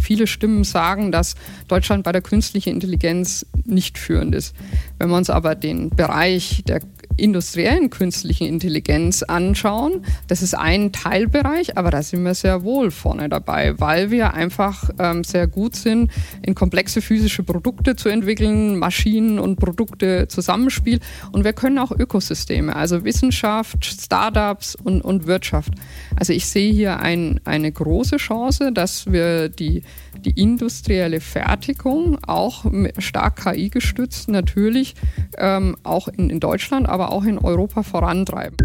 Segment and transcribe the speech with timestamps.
[0.00, 1.34] Viele Stimmen sagen, dass
[1.68, 4.54] Deutschland bei der künstlichen Intelligenz nicht führend ist.
[4.98, 6.80] Wenn wir uns aber den Bereich der
[7.16, 13.28] industriellen künstlichen Intelligenz anschauen, das ist ein Teilbereich, aber da sind wir sehr wohl vorne
[13.28, 16.10] dabei, weil wir einfach ähm, sehr gut sind,
[16.42, 21.00] in komplexe physische Produkte zu entwickeln, Maschinen und Produkte Zusammenspiel.
[21.32, 25.72] Und wir können auch Ökosysteme, also Wissenschaft, Startups und, und Wirtschaft.
[26.16, 29.82] Also ich sehe hier ein, eine große Chance, dass wir die,
[30.18, 32.64] die industrielle Fertigung auch
[32.98, 34.94] stark KI gestützt natürlich
[35.38, 38.56] ähm, auch in, in Deutschland, aber auch in Europa vorantreiben.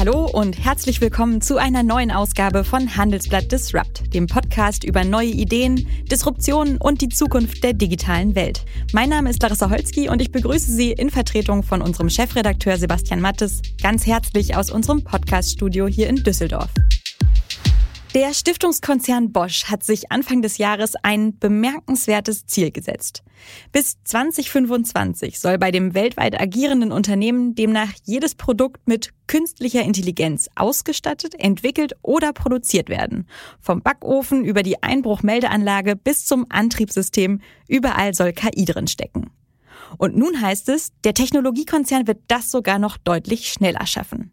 [0.00, 5.28] Hallo und herzlich willkommen zu einer neuen Ausgabe von Handelsblatt Disrupt, dem Podcast über neue
[5.28, 8.64] Ideen, Disruptionen und die Zukunft der digitalen Welt.
[8.94, 13.20] Mein Name ist Larissa Holzki und ich begrüße Sie in Vertretung von unserem Chefredakteur Sebastian
[13.20, 16.70] Mattes ganz herzlich aus unserem Podcaststudio hier in Düsseldorf.
[18.14, 23.22] Der Stiftungskonzern Bosch hat sich Anfang des Jahres ein bemerkenswertes Ziel gesetzt.
[23.70, 31.36] Bis 2025 soll bei dem weltweit agierenden Unternehmen demnach jedes Produkt mit künstlicher Intelligenz ausgestattet,
[31.38, 33.28] entwickelt oder produziert werden.
[33.60, 39.30] Vom Backofen über die Einbruchmeldeanlage bis zum Antriebssystem, überall soll KI drin stecken.
[39.98, 44.32] Und nun heißt es, der Technologiekonzern wird das sogar noch deutlich schneller schaffen.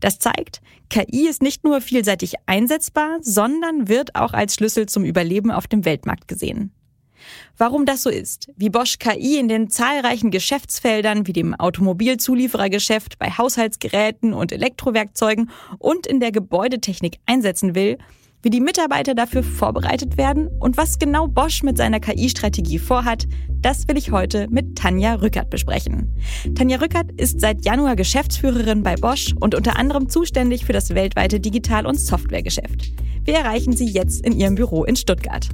[0.00, 5.50] Das zeigt, KI ist nicht nur vielseitig einsetzbar, sondern wird auch als Schlüssel zum Überleben
[5.50, 6.72] auf dem Weltmarkt gesehen.
[7.56, 13.30] Warum das so ist, wie Bosch KI in den zahlreichen Geschäftsfeldern wie dem Automobilzulieferergeschäft, bei
[13.30, 17.98] Haushaltsgeräten und Elektrowerkzeugen und in der Gebäudetechnik einsetzen will,
[18.44, 23.88] wie die Mitarbeiter dafür vorbereitet werden und was genau Bosch mit seiner KI-Strategie vorhat, das
[23.88, 26.14] will ich heute mit Tanja Rückert besprechen.
[26.54, 31.40] Tanja Rückert ist seit Januar Geschäftsführerin bei Bosch und unter anderem zuständig für das weltweite
[31.40, 32.92] Digital- und Softwaregeschäft.
[33.24, 35.48] Wir erreichen sie jetzt in ihrem Büro in Stuttgart.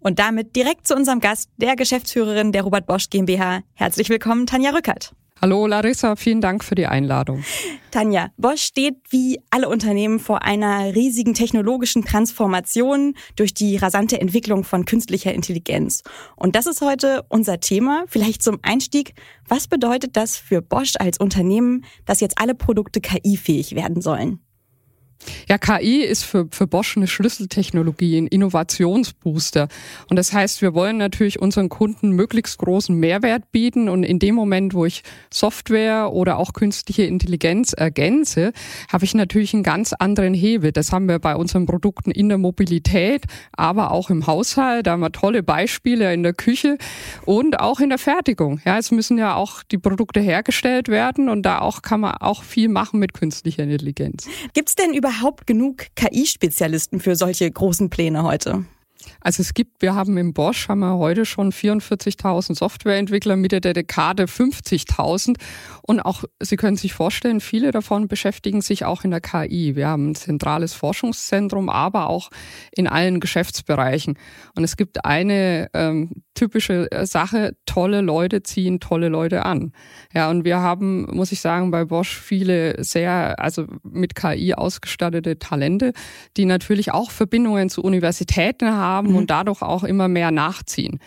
[0.00, 3.62] Und damit direkt zu unserem Gast, der Geschäftsführerin der Robert Bosch GmbH.
[3.74, 5.14] Herzlich willkommen, Tanja Rückert.
[5.40, 7.44] Hallo Larissa, vielen Dank für die Einladung.
[7.90, 14.64] Tanja, Bosch steht wie alle Unternehmen vor einer riesigen technologischen Transformation durch die rasante Entwicklung
[14.64, 16.02] von künstlicher Intelligenz.
[16.36, 18.04] Und das ist heute unser Thema.
[18.06, 19.12] Vielleicht zum Einstieg.
[19.46, 24.40] Was bedeutet das für Bosch als Unternehmen, dass jetzt alle Produkte KI-fähig werden sollen?
[25.48, 29.68] Ja, KI ist für, für Bosch eine Schlüsseltechnologie, ein Innovationsbooster.
[30.08, 33.88] Und das heißt, wir wollen natürlich unseren Kunden möglichst großen Mehrwert bieten.
[33.88, 38.52] Und in dem Moment, wo ich Software oder auch künstliche Intelligenz ergänze,
[38.92, 40.72] habe ich natürlich einen ganz anderen Hebel.
[40.72, 44.86] Das haben wir bei unseren Produkten in der Mobilität, aber auch im Haushalt.
[44.86, 46.78] Da haben wir tolle Beispiele in der Küche
[47.24, 48.60] und auch in der Fertigung.
[48.64, 52.42] Ja, es müssen ja auch die Produkte hergestellt werden und da auch kann man auch
[52.42, 54.28] viel machen mit künstlicher Intelligenz.
[54.54, 58.64] Gibt es denn über überhaupt genug KI-Spezialisten für solche großen Pläne heute?
[59.20, 63.72] Also es gibt, wir haben im Bosch, haben wir heute schon 44.000 Softwareentwickler, Mitte der
[63.72, 65.36] Dekade 50.000.
[65.82, 69.76] Und auch, Sie können sich vorstellen, viele davon beschäftigen sich auch in der KI.
[69.76, 72.30] Wir haben ein zentrales Forschungszentrum, aber auch
[72.72, 74.18] in allen Geschäftsbereichen.
[74.54, 79.72] Und es gibt eine ähm, typische äh, Sache, tolle Leute ziehen tolle Leute an.
[80.14, 85.38] Ja, und wir haben, muss ich sagen, bei Bosch viele sehr, also mit KI ausgestattete
[85.38, 85.92] Talente,
[86.36, 89.16] die natürlich auch Verbindungen zu Universitäten haben mhm.
[89.16, 91.00] und dadurch auch immer mehr nachziehen.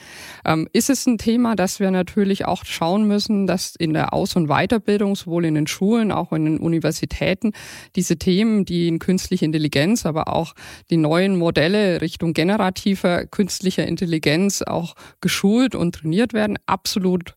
[0.46, 4.36] Ähm, ist es ein Thema, dass wir natürlich auch schauen müssen, dass in der Aus-
[4.36, 7.54] und Weiterbildung, sowohl in den Schulen, auch in den Universitäten,
[7.96, 10.54] diese Themen, die in künstliche Intelligenz, aber auch
[10.90, 17.36] die neuen Modelle Richtung generativer künstlicher Intelligenz auch geschult und trainiert werden, absolut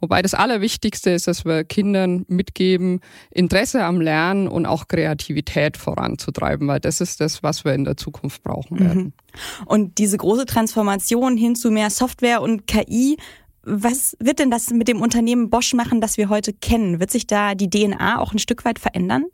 [0.00, 3.00] Wobei das Allerwichtigste ist, dass wir Kindern mitgeben,
[3.30, 7.96] Interesse am Lernen und auch Kreativität voranzutreiben, weil das ist das, was wir in der
[7.96, 9.02] Zukunft brauchen werden.
[9.02, 9.12] Mhm.
[9.66, 13.16] Und diese große Transformation hin zu mehr Software und KI,
[13.62, 17.00] was wird denn das mit dem Unternehmen Bosch machen, das wir heute kennen?
[17.00, 19.24] Wird sich da die DNA auch ein Stück weit verändern?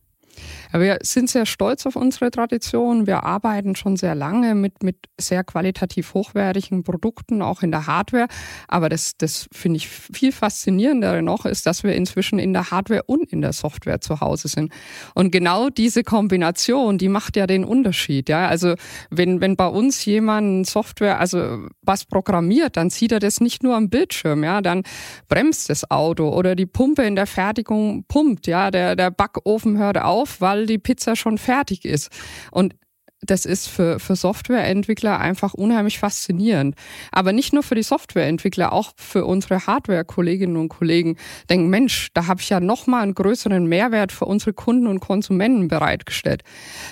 [0.73, 3.07] Wir sind sehr stolz auf unsere Tradition.
[3.07, 8.29] Wir arbeiten schon sehr lange mit, mit sehr qualitativ hochwertigen Produkten, auch in der Hardware.
[8.69, 13.03] Aber das, das finde ich viel faszinierender noch, ist, dass wir inzwischen in der Hardware
[13.05, 14.73] und in der Software zu Hause sind.
[15.15, 18.29] Und genau diese Kombination, die macht ja den Unterschied.
[18.29, 18.75] Ja, also
[19.11, 23.77] wenn, wenn bei uns jemand Software, also was programmiert, dann sieht er das nicht nur
[23.77, 24.45] am Bildschirm.
[24.45, 24.83] Ja, dann
[25.29, 28.47] bremst das Auto oder die Pumpe in der Fertigung pumpt.
[28.47, 32.11] Ja, der, der Backofen hört auf, weil weil die Pizza schon fertig ist.
[32.51, 32.75] Und
[33.23, 36.75] das ist für, für Softwareentwickler einfach unheimlich faszinierend.
[37.13, 41.17] Aber nicht nur für die Softwareentwickler, auch für unsere Hardware-Kolleginnen und Kollegen
[41.51, 45.69] denken, Mensch, da habe ich ja nochmal einen größeren Mehrwert für unsere Kunden und Konsumenten
[45.69, 46.43] bereitgestellt.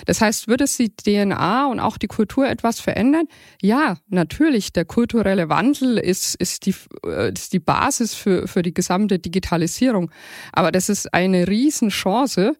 [0.05, 3.25] Das heißt, wird es die DNA und auch die Kultur etwas verändern?
[3.61, 4.71] Ja, natürlich.
[4.71, 6.75] Der kulturelle Wandel ist, ist, die,
[7.07, 10.11] äh, ist die Basis für, für die gesamte Digitalisierung.
[10.53, 12.55] Aber das ist eine Riesenchance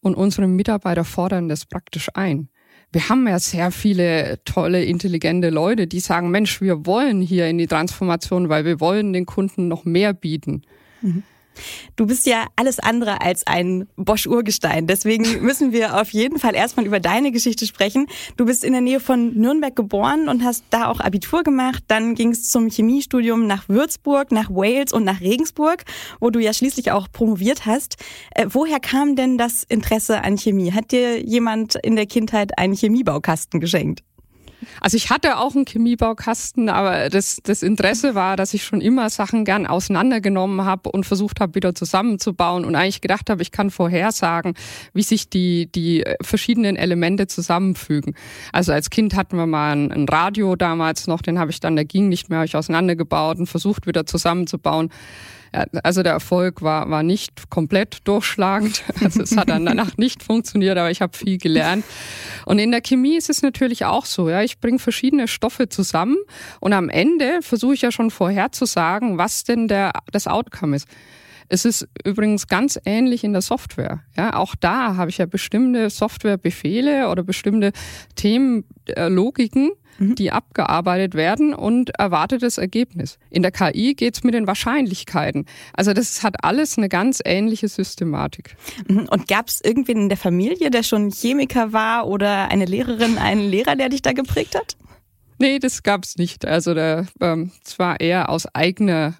[0.00, 2.48] und unsere Mitarbeiter fordern das praktisch ein
[2.90, 7.58] wir haben ja sehr viele tolle, intelligente Leute, die sagen, Mensch, wir wollen hier in
[7.58, 10.62] die Transformation, weil wir wollen den Kunden noch mehr bieten.
[11.02, 11.22] Mhm.
[11.96, 14.86] Du bist ja alles andere als ein Bosch-Urgestein.
[14.86, 18.06] Deswegen müssen wir auf jeden Fall erstmal über deine Geschichte sprechen.
[18.36, 21.84] Du bist in der Nähe von Nürnberg geboren und hast da auch Abitur gemacht.
[21.88, 25.84] Dann ging es zum Chemiestudium nach Würzburg, nach Wales und nach Regensburg,
[26.20, 27.96] wo du ja schließlich auch promoviert hast.
[28.34, 30.72] Äh, woher kam denn das Interesse an Chemie?
[30.72, 34.02] Hat dir jemand in der Kindheit einen Chemiebaukasten geschenkt?
[34.80, 39.10] Also ich hatte auch einen Chemiebaukasten, aber das, das Interesse war, dass ich schon immer
[39.10, 43.70] Sachen gern auseinandergenommen habe und versucht habe, wieder zusammenzubauen und eigentlich gedacht habe, ich kann
[43.70, 44.54] vorhersagen,
[44.92, 48.14] wie sich die, die verschiedenen Elemente zusammenfügen.
[48.52, 51.76] Also als Kind hatten wir mal ein, ein Radio damals noch, den habe ich dann,
[51.76, 54.90] der ging nicht mehr, habe ich auseinandergebaut und versucht wieder zusammenzubauen.
[55.82, 58.82] Also der Erfolg war, war nicht komplett durchschlagend.
[59.00, 61.84] Also es hat dann danach nicht funktioniert, aber ich habe viel gelernt.
[62.44, 64.28] Und in der Chemie ist es natürlich auch so.
[64.28, 66.16] Ja, ich bringe verschiedene Stoffe zusammen
[66.60, 70.88] und am Ende versuche ich ja schon vorherzusagen, was denn der, das Outcome ist.
[71.48, 74.00] Es ist übrigens ganz ähnlich in der Software.
[74.16, 77.72] Ja, auch da habe ich ja bestimmte Softwarebefehle oder bestimmte
[78.16, 80.14] Themenlogiken, mhm.
[80.14, 83.18] die abgearbeitet werden und erwartetes Ergebnis.
[83.30, 85.46] In der KI geht es mit den Wahrscheinlichkeiten.
[85.72, 88.56] Also das hat alles eine ganz ähnliche Systematik.
[88.86, 89.08] Mhm.
[89.10, 93.48] Und gab es irgendwen in der Familie, der schon Chemiker war oder eine Lehrerin, einen
[93.48, 94.76] Lehrer, der dich da geprägt hat?
[95.38, 96.44] Nee, das gab's nicht.
[96.44, 99.14] Also der, ähm, zwar eher aus eigener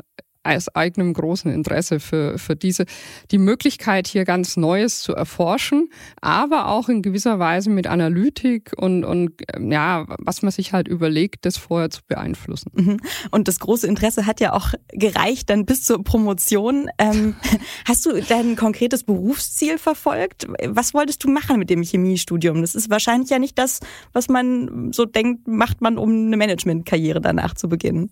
[0.49, 2.87] aus eigenem großen Interesse für, für diese,
[3.31, 5.91] die Möglichkeit, hier ganz Neues zu erforschen,
[6.21, 10.89] aber auch in gewisser Weise mit Analytik und, und ähm, ja, was man sich halt
[10.89, 12.71] überlegt, das vorher zu beeinflussen.
[12.75, 12.97] Mhm.
[13.31, 16.89] Und das große Interesse hat ja auch gereicht dann bis zur Promotion.
[16.99, 17.35] Ähm,
[17.85, 20.47] hast du dein konkretes Berufsziel verfolgt?
[20.67, 22.61] Was wolltest du machen mit dem Chemiestudium?
[22.61, 23.81] Das ist wahrscheinlich ja nicht das,
[24.13, 28.11] was man so denkt, macht man, um eine Managementkarriere danach zu beginnen.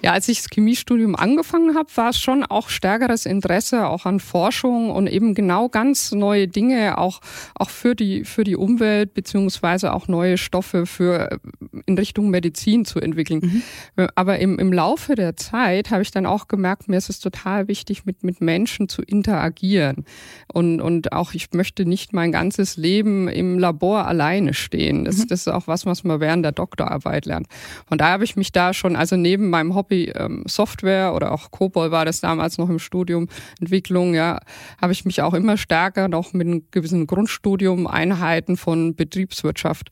[0.00, 4.20] Ja, als ich das Chemiestudium angefangen habe, war es schon auch stärkeres Interesse auch an
[4.20, 7.20] Forschung und eben genau ganz neue Dinge auch
[7.56, 11.40] auch für die für die Umwelt beziehungsweise auch neue Stoffe für
[11.86, 13.62] in Richtung Medizin zu entwickeln.
[13.96, 14.08] Mhm.
[14.14, 17.66] Aber im, im Laufe der Zeit habe ich dann auch gemerkt, mir ist es total
[17.66, 20.04] wichtig, mit mit Menschen zu interagieren
[20.52, 25.04] und und auch ich möchte nicht mein ganzes Leben im Labor alleine stehen.
[25.04, 25.26] Das, mhm.
[25.28, 27.48] das ist auch was, was man während der Doktorarbeit lernt.
[27.90, 31.32] Und da habe ich mich da schon also neben meinem Hobby Hobby ähm, Software oder
[31.32, 34.40] auch COBOL war das damals noch im Studium Entwicklung, ja,
[34.80, 39.88] habe ich mich auch immer stärker noch mit gewissen Grundstudium Einheiten von Betriebswirtschaft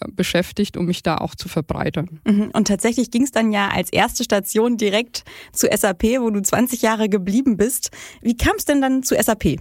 [0.00, 2.20] äh, beschäftigt, um mich da auch zu verbreitern.
[2.24, 2.50] Mhm.
[2.52, 6.82] Und tatsächlich ging es dann ja als erste Station direkt zu SAP, wo du 20
[6.82, 7.90] Jahre geblieben bist.
[8.22, 9.58] Wie kam es denn dann zu SAP?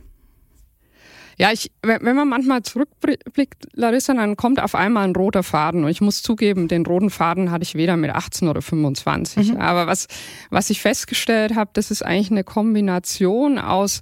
[1.38, 5.84] Ja, ich, wenn man manchmal zurückblickt, Larissa, dann kommt auf einmal ein roter Faden.
[5.84, 9.54] Und ich muss zugeben, den roten Faden hatte ich weder mit 18 oder 25.
[9.54, 9.58] Mhm.
[9.58, 10.08] Aber was,
[10.50, 14.02] was ich festgestellt habe, das ist eigentlich eine Kombination aus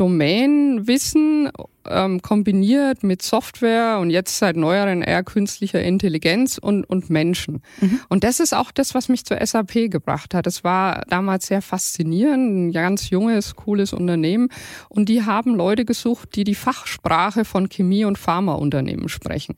[0.00, 1.50] Domänenwissen
[1.86, 7.62] ähm, kombiniert mit Software und jetzt seit neueren eher künstlicher Intelligenz und, und Menschen.
[7.82, 8.00] Mhm.
[8.08, 10.46] Und das ist auch das, was mich zur SAP gebracht hat.
[10.46, 14.48] Es war damals sehr faszinierend, ein ganz junges, cooles Unternehmen.
[14.88, 19.56] Und die haben Leute gesucht, die die Fachsprache von Chemie- und Pharmaunternehmen sprechen.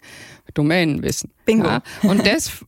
[0.54, 1.30] Domänenwissen.
[1.44, 1.68] Bingo.
[1.68, 2.64] Ja, und das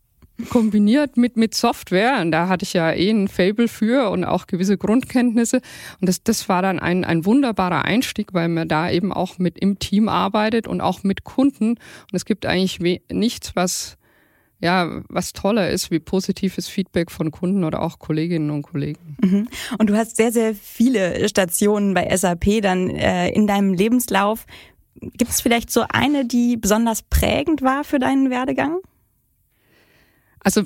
[0.51, 2.19] kombiniert mit, mit Software.
[2.21, 5.61] Und da hatte ich ja eh ein Fable für und auch gewisse Grundkenntnisse.
[6.01, 9.59] Und das, das war dann ein, ein wunderbarer Einstieg, weil man da eben auch mit
[9.59, 11.71] im Team arbeitet und auch mit Kunden.
[11.71, 13.97] Und es gibt eigentlich nichts, was
[14.61, 19.17] ja, was toller ist, wie positives Feedback von Kunden oder auch Kolleginnen und Kollegen.
[19.23, 19.49] Mhm.
[19.79, 24.47] Und du hast sehr, sehr viele Stationen bei SAP dann äh, in deinem Lebenslauf.
[25.01, 28.79] Gibt es vielleicht so eine, die besonders prägend war für deinen Werdegang?
[30.45, 30.65] Also äh,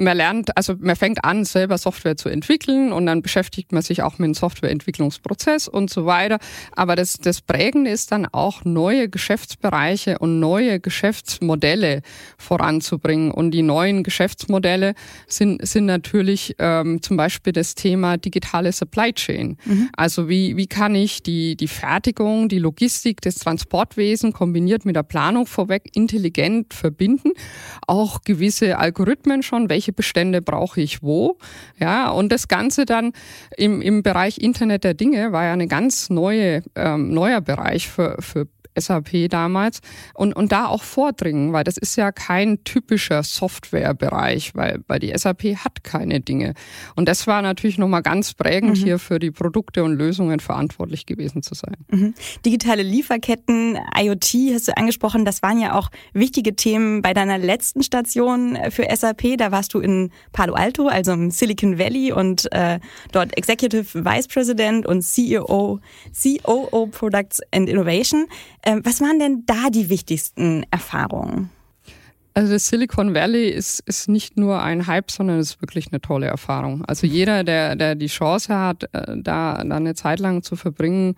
[0.00, 4.02] man lernt, also man fängt an, selber Software zu entwickeln und dann beschäftigt man sich
[4.02, 6.38] auch mit dem Softwareentwicklungsprozess und so weiter.
[6.72, 12.02] Aber das, das Prägende ist dann auch neue Geschäftsbereiche und neue Geschäftsmodelle
[12.38, 13.30] voranzubringen.
[13.30, 14.94] Und die neuen Geschäftsmodelle
[15.26, 19.58] sind, sind natürlich ähm, zum Beispiel das Thema digitale Supply Chain.
[19.64, 19.90] Mhm.
[19.96, 25.02] Also wie, wie kann ich die, die Fertigung, die Logistik, das Transportwesen kombiniert mit der
[25.02, 27.32] Planung vorweg intelligent verbinden?
[27.86, 31.36] Auch gewisse Algorithmen schon, welche welche Bestände brauche ich wo.
[31.78, 33.12] Ja, und das Ganze dann
[33.56, 38.16] im, im Bereich Internet der Dinge war ja eine ganz neue, ähm, neuer Bereich für,
[38.20, 38.46] für
[38.78, 39.80] SAP damals
[40.14, 45.12] und, und da auch vordringen, weil das ist ja kein typischer Softwarebereich, weil, weil die
[45.16, 46.54] SAP hat keine Dinge.
[46.96, 48.84] Und das war natürlich nochmal ganz prägend, mhm.
[48.84, 51.76] hier für die Produkte und Lösungen verantwortlich gewesen zu sein.
[51.90, 52.14] Mhm.
[52.44, 57.82] Digitale Lieferketten, IoT hast du angesprochen, das waren ja auch wichtige Themen bei deiner letzten
[57.82, 59.36] Station für SAP.
[59.38, 62.80] Da warst du in Palo Alto, also im Silicon Valley und äh,
[63.12, 65.80] dort Executive Vice President und CEO,
[66.22, 68.26] COO Products and Innovation.
[68.62, 71.50] Ähm, was waren denn da die wichtigsten Erfahrungen?
[72.34, 76.00] Also das Silicon Valley ist, ist nicht nur ein Hype, sondern es ist wirklich eine
[76.00, 76.84] tolle Erfahrung.
[76.84, 81.16] Also jeder, der, der die Chance hat, äh, da, da eine Zeit lang zu verbringen,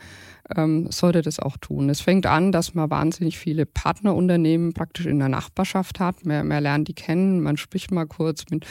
[0.56, 1.88] ähm, sollte das auch tun.
[1.88, 6.24] Es fängt an, dass man wahnsinnig viele Partnerunternehmen praktisch in der Nachbarschaft hat.
[6.26, 8.66] Man, man lernt die kennen, man spricht mal kurz mit,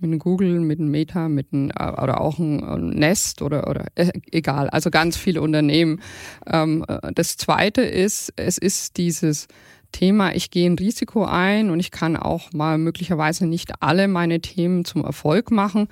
[0.00, 4.12] mit Google, mit einem Meta, mit einem, äh, oder auch ein Nest oder, oder äh,
[4.30, 4.68] egal.
[4.70, 6.00] Also ganz viele Unternehmen.
[6.46, 9.48] Ähm, äh, das Zweite ist, es ist dieses
[9.94, 14.40] Thema, ich gehe ein Risiko ein und ich kann auch mal möglicherweise nicht alle meine
[14.40, 15.86] Themen zum Erfolg machen.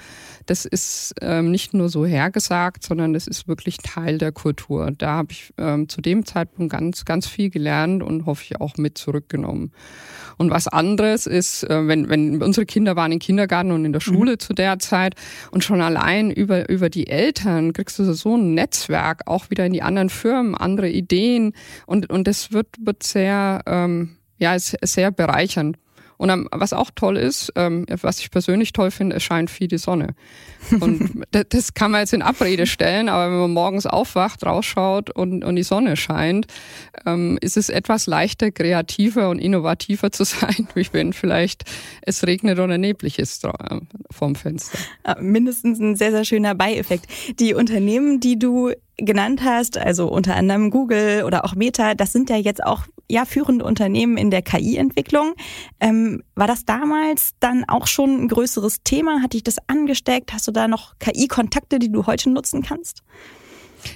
[0.47, 4.91] Das ist ähm, nicht nur so hergesagt, sondern das ist wirklich Teil der Kultur.
[4.91, 8.77] Da habe ich ähm, zu dem Zeitpunkt ganz, ganz viel gelernt und hoffe ich auch
[8.77, 9.71] mit zurückgenommen.
[10.37, 14.03] Und was anderes ist, äh, wenn, wenn unsere Kinder waren im Kindergarten und in der
[14.05, 14.15] mhm.
[14.15, 14.39] Schule mhm.
[14.41, 15.15] zu der Zeit
[15.53, 19.73] und schon allein über, über die Eltern kriegst du so ein Netzwerk auch wieder in
[19.73, 21.53] die anderen Firmen, andere Ideen
[21.87, 23.92] und, und das wird, wird sehr, ähm,
[24.39, 25.77] ja, ist sehr bereichernd.
[26.23, 29.67] Und ähm, was auch toll ist, ähm, was ich persönlich toll finde, es scheint viel
[29.67, 30.15] die Sonne.
[30.79, 35.45] Und das kann man jetzt in Abrede stellen, aber wenn man morgens aufwacht, rausschaut und,
[35.45, 36.47] und die Sonne scheint,
[37.07, 41.65] ähm, ist es etwas leichter, kreativer und innovativer zu sein, wie wenn vielleicht
[42.03, 43.51] es regnet oder neblig ist äh,
[44.09, 44.79] vorm Fenster.
[45.21, 47.07] Mindestens ein sehr, sehr schöner Beieffekt.
[47.41, 52.31] Die Unternehmen, die du genannt hast, also unter anderem Google oder auch Meta, das sind
[52.31, 55.35] ja jetzt auch ja führende Unternehmen in der KI-Entwicklung.
[55.81, 59.23] Ähm, war das damals dann auch schon ein größeres Thema?
[59.23, 60.33] Hat dich das angesteckt?
[60.33, 63.03] Hast du da noch KI-Kontakte, die du heute nutzen kannst?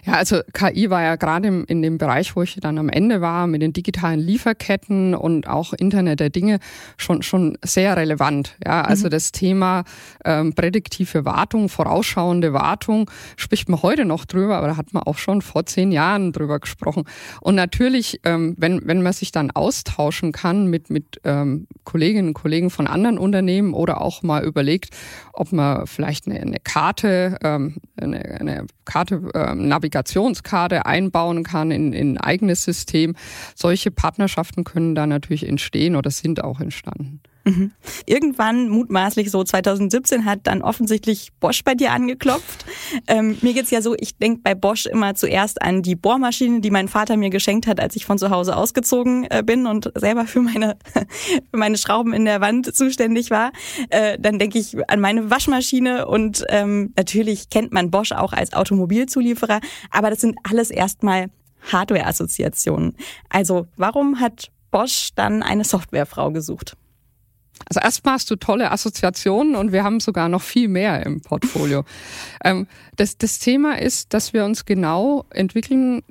[0.05, 3.47] Ja, also KI war ja gerade in dem Bereich, wo ich dann am Ende war,
[3.47, 6.59] mit den digitalen Lieferketten und auch Internet der Dinge
[6.97, 8.57] schon schon sehr relevant.
[8.65, 9.11] Ja, also mhm.
[9.11, 9.85] das Thema
[10.25, 15.19] ähm, prädiktive Wartung, vorausschauende Wartung spricht man heute noch drüber, aber da hat man auch
[15.19, 17.05] schon vor zehn Jahren drüber gesprochen.
[17.41, 22.35] Und natürlich, ähm, wenn wenn man sich dann austauschen kann mit mit ähm, Kolleginnen und
[22.35, 24.91] Kollegen von anderen Unternehmen oder auch mal überlegt,
[25.33, 31.93] ob man vielleicht eine, eine Karte, ähm, eine, eine Karte ähm, Navigationskarte einbauen kann in,
[31.93, 33.15] in ein eigenes System.
[33.55, 37.21] Solche Partnerschaften können da natürlich entstehen oder sind auch entstanden.
[37.47, 37.71] Mhm.
[38.07, 42.67] Irgendwann, mutmaßlich so 2017, hat dann offensichtlich Bosch bei dir angeklopft.
[43.07, 46.73] Ähm, mir geht's ja so, ich denk bei Bosch immer zuerst an die Bohrmaschine, die
[46.73, 50.27] mein Vater mir geschenkt hat, als ich von zu Hause ausgezogen äh, bin und selber
[50.27, 53.53] für meine, für meine Schrauben in der Wand zuständig war.
[53.91, 58.55] Äh, dann denke ich an meine Waschmaschine und ähm, natürlich kennt man Bosch auch als
[58.55, 59.61] Automobilzulieferer,
[59.93, 61.27] aber das sind alles erstmal
[61.71, 62.97] Hardware-Assoziationen.
[63.29, 66.77] Also warum hat Bosch dann eine Softwarefrau gesucht?
[67.69, 71.85] Also erstmal hast du tolle Assoziationen und wir haben sogar noch viel mehr im Portfolio.
[72.45, 76.03] ähm, das, das Thema ist, dass wir uns genau entwickeln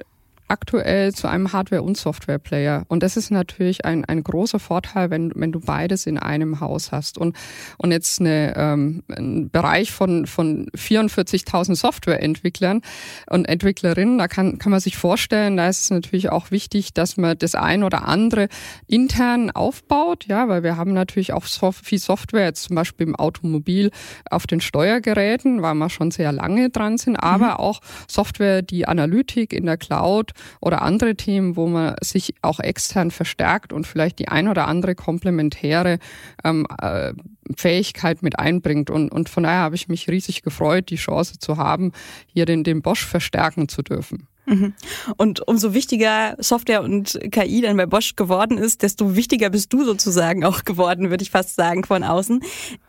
[0.47, 2.83] aktuell zu einem Hardware- und Software-Player.
[2.87, 6.91] Und das ist natürlich ein, ein großer Vorteil, wenn, wenn du beides in einem Haus
[6.91, 7.17] hast.
[7.17, 7.35] Und,
[7.77, 12.81] und jetzt eine, ähm, ein Bereich von, von 44.000 Softwareentwicklern
[13.29, 17.17] und Entwicklerinnen, da kann, kann man sich vorstellen, da ist es natürlich auch wichtig, dass
[17.17, 18.47] man das ein oder andere
[18.87, 23.15] intern aufbaut, ja, weil wir haben natürlich auch so viel Software, jetzt zum Beispiel im
[23.15, 23.89] Automobil
[24.29, 27.57] auf den Steuergeräten, weil wir schon sehr lange dran sind, aber mhm.
[27.57, 33.11] auch Software, die Analytik in der Cloud oder andere Themen, wo man sich auch extern
[33.11, 35.99] verstärkt und vielleicht die ein oder andere komplementäre
[36.43, 37.13] ähm, äh,
[37.55, 38.89] Fähigkeit mit einbringt.
[38.89, 41.91] Und, und von daher habe ich mich riesig gefreut, die Chance zu haben,
[42.25, 44.27] hier den, den Bosch verstärken zu dürfen.
[44.45, 44.73] Mhm.
[45.17, 49.83] Und umso wichtiger Software und KI dann bei Bosch geworden ist, desto wichtiger bist du
[49.83, 52.41] sozusagen auch geworden, würde ich fast sagen, von außen.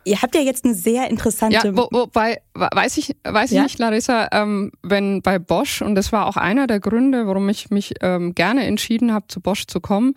[0.04, 1.56] Ihr habt ja jetzt eine sehr interessante.
[1.56, 3.62] Ja, wo, wobei, weiß ich, weiß ich ja?
[3.62, 7.70] nicht, Larissa, ähm, wenn bei Bosch, und das war auch einer der Gründe, warum ich
[7.70, 10.14] mich ähm, gerne entschieden habe, zu Bosch zu kommen,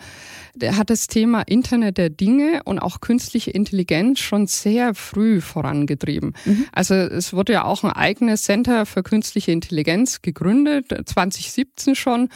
[0.56, 6.34] der hat das Thema Internet der Dinge und auch künstliche Intelligenz schon sehr früh vorangetrieben.
[6.46, 6.66] Mhm.
[6.72, 10.92] Also es wurde ja auch ein eigenes Center für künstliche Intelligenz gegründet,
[11.32, 12.30] 2017 schon.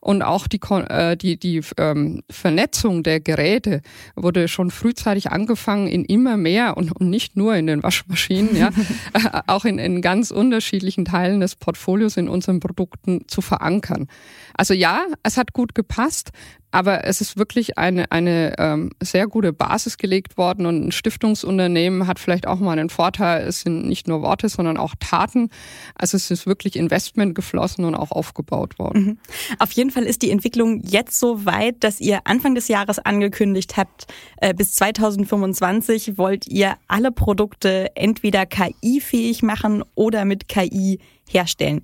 [0.00, 3.82] Und auch die, äh, die, die ähm, Vernetzung der Geräte
[4.16, 8.68] wurde schon frühzeitig angefangen in immer mehr und, und nicht nur in den Waschmaschinen, ja,
[9.12, 14.08] äh, auch in, in ganz unterschiedlichen Teilen des Portfolios in unseren Produkten zu verankern.
[14.54, 16.30] Also ja, es hat gut gepasst,
[16.70, 22.06] aber es ist wirklich eine, eine ähm, sehr gute Basis gelegt worden und ein Stiftungsunternehmen
[22.06, 23.46] hat vielleicht auch mal einen Vorteil.
[23.46, 25.50] Es sind nicht nur Worte, sondern auch Taten.
[25.94, 29.02] Also es ist wirklich Investment geflossen und auch aufgebaut worden.
[29.02, 29.18] Mhm.
[29.58, 33.76] Auf jeden Fall ist die Entwicklung jetzt so weit, dass ihr Anfang des Jahres angekündigt
[33.76, 41.82] habt, äh, bis 2025 wollt ihr alle Produkte entweder KI-fähig machen oder mit KI herstellen.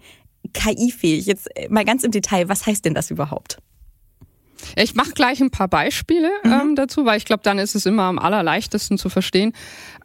[0.53, 3.59] KI-fähig, jetzt mal ganz im Detail, was heißt denn das überhaupt?
[4.77, 6.53] Ich mache gleich ein paar Beispiele mhm.
[6.53, 9.53] ähm, dazu, weil ich glaube, dann ist es immer am allerleichtesten zu verstehen.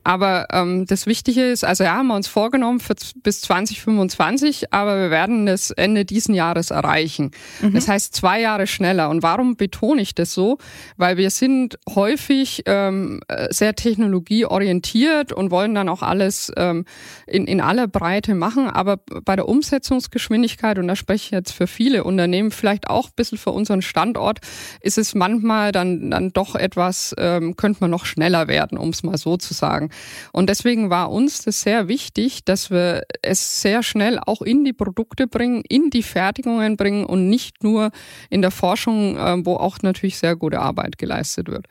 [0.03, 4.99] Aber ähm, das Wichtige ist, also ja, haben wir uns vorgenommen für, bis 2025, aber
[4.99, 7.31] wir werden das Ende diesen Jahres erreichen.
[7.61, 7.73] Mhm.
[7.73, 9.09] Das heißt zwei Jahre schneller.
[9.09, 10.57] Und warum betone ich das so?
[10.97, 16.85] Weil wir sind häufig ähm, sehr technologieorientiert und wollen dann auch alles ähm,
[17.27, 18.67] in, in aller Breite machen.
[18.67, 23.15] Aber bei der Umsetzungsgeschwindigkeit, und da spreche ich jetzt für viele Unternehmen, vielleicht auch ein
[23.15, 24.39] bisschen für unseren Standort,
[24.81, 29.03] ist es manchmal dann, dann doch etwas, ähm, könnte man noch schneller werden, um es
[29.03, 29.90] mal so zu sagen.
[30.31, 34.73] Und deswegen war uns das sehr wichtig, dass wir es sehr schnell auch in die
[34.73, 37.91] Produkte bringen, in die Fertigungen bringen und nicht nur
[38.29, 41.67] in der Forschung, ähm, wo auch natürlich sehr gute Arbeit geleistet wird.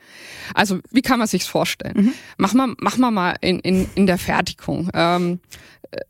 [0.54, 1.94] Also wie kann man sich's vorstellen?
[1.96, 2.12] Mhm.
[2.36, 4.90] Machen wir, machen wir mal in, in, in der Fertigung.
[4.94, 5.40] Ähm,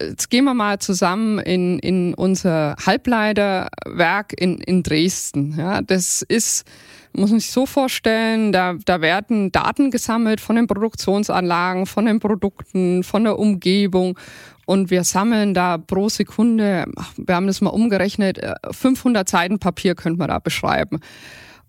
[0.01, 5.55] jetzt gehen wir mal zusammen in, in unser Halbleiterwerk in, in Dresden.
[5.57, 6.65] Ja, das ist,
[7.13, 12.21] muss man sich so vorstellen, da, da werden Daten gesammelt von den Produktionsanlagen, von den
[12.21, 14.19] Produkten, von der Umgebung.
[14.67, 16.87] Und wir sammeln da pro Sekunde,
[17.17, 18.41] wir haben das mal umgerechnet,
[18.71, 21.01] 500 äh, Seiten Papier könnte man da beschreiben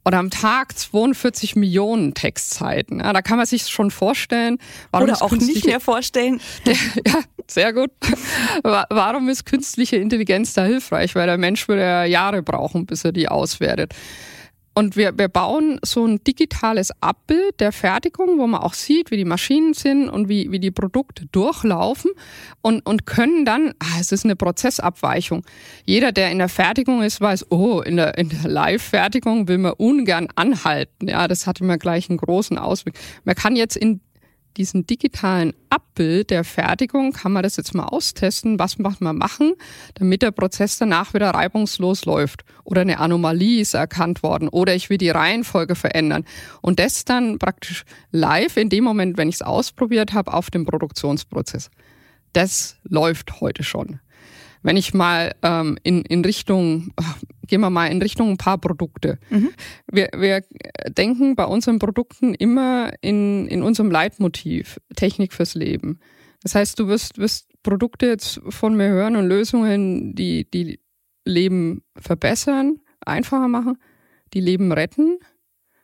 [0.06, 3.00] oder am Tag 42 Millionen Textzeiten.
[3.00, 4.58] Ja, da kann man sich schon vorstellen.
[4.92, 6.42] Warum oder auch nicht mehr vorstellen.
[6.66, 7.92] ja, sehr gut.
[8.64, 11.14] Warum ist künstliche Intelligenz da hilfreich?
[11.16, 13.94] Weil der Mensch würde ja Jahre brauchen, bis er die auswertet.
[14.74, 19.18] Und wir, wir bauen so ein digitales Abbild der Fertigung, wo man auch sieht, wie
[19.18, 22.12] die Maschinen sind und wie, wie die Produkte durchlaufen
[22.62, 25.44] und, und können dann, ah, es ist eine Prozessabweichung.
[25.84, 29.74] Jeder, der in der Fertigung ist, weiß, oh, in der, in der Live-Fertigung will man
[29.74, 31.10] ungern anhalten.
[31.10, 32.98] Ja, das hat immer gleich einen großen Auswirk.
[33.26, 34.00] Man kann jetzt in
[34.58, 38.60] diesen digitalen Abbild der Fertigung kann man das jetzt mal austesten.
[38.60, 39.54] Was macht man machen,
[39.96, 42.44] damit der Prozess danach wieder reibungslos läuft?
[42.64, 46.26] Oder eine Anomalie ist erkannt worden oder ich will die Reihenfolge verändern.
[46.62, 50.66] Und das dann praktisch live in dem Moment, wenn ich es ausprobiert habe, auf dem
[50.66, 51.70] Produktionsprozess.
[52.34, 54.00] Das läuft heute schon.
[54.64, 56.94] Wenn ich mal ähm, in, in Richtung,
[57.48, 59.20] gehen wir mal in Richtung ein paar Produkte.
[59.30, 59.50] Mhm.
[59.92, 60.44] Wir, wir
[60.90, 66.00] denken bei unseren Produkten immer in, in unserem Leitmotiv, Technik fürs Leben.
[66.44, 70.80] Das heißt, du wirst, wirst Produkte jetzt von mir hören und Lösungen, die, die
[71.26, 73.78] Leben verbessern, einfacher machen,
[74.34, 75.20] die Leben retten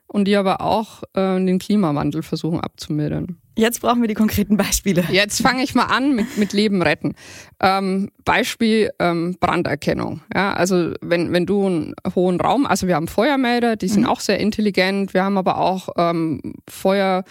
[0.08, 3.40] und die aber auch äh, den Klimawandel versuchen abzumildern.
[3.58, 5.04] Jetzt brauchen wir die konkreten Beispiele.
[5.10, 7.16] Jetzt fange ich mal an mit, mit Leben retten.
[7.60, 10.22] Ähm, Beispiel ähm, Branderkennung.
[10.34, 14.10] Ja, also wenn, wenn du einen hohen Raum, also wir haben Feuermelder, die sind mhm.
[14.10, 15.16] auch sehr intelligent.
[15.16, 17.24] Wir haben aber auch ähm, Feuer,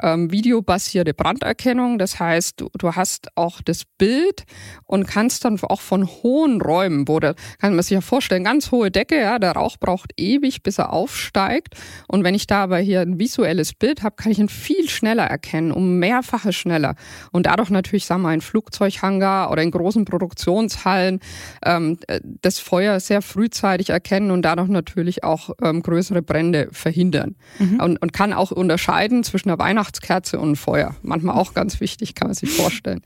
[0.00, 1.98] ähm, videobasierte Branderkennung.
[1.98, 4.44] Das heißt, du, du hast auch das Bild
[4.86, 8.70] und kannst dann auch von hohen Räumen, wo da kann man sich ja vorstellen, ganz
[8.70, 11.74] hohe Decke, ja, der Rauch braucht ewig, bis er aufsteigt.
[12.08, 15.24] Und wenn ich da aber hier ein visuelles Bild habe, kann ich ihn viel schneller
[15.24, 16.94] erkennen um mehrfache schneller.
[17.32, 21.20] Und dadurch natürlich, sagen wir, ein Flugzeughangar oder in großen Produktionshallen
[21.64, 21.98] ähm,
[22.42, 27.36] das Feuer sehr frühzeitig erkennen und dadurch natürlich auch ähm, größere Brände verhindern.
[27.58, 27.80] Mhm.
[27.80, 30.94] Und, und kann auch unterscheiden zwischen einer Weihnachtskerze und Feuer.
[31.02, 33.02] Manchmal auch ganz wichtig, kann man sich vorstellen.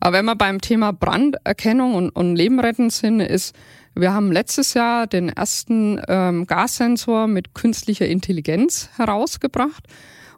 [0.00, 3.54] Aber wenn wir beim Thema Branderkennung und, und Leben retten sind, ist,
[3.94, 9.86] wir haben letztes Jahr den ersten ähm, Gassensor mit künstlicher Intelligenz herausgebracht.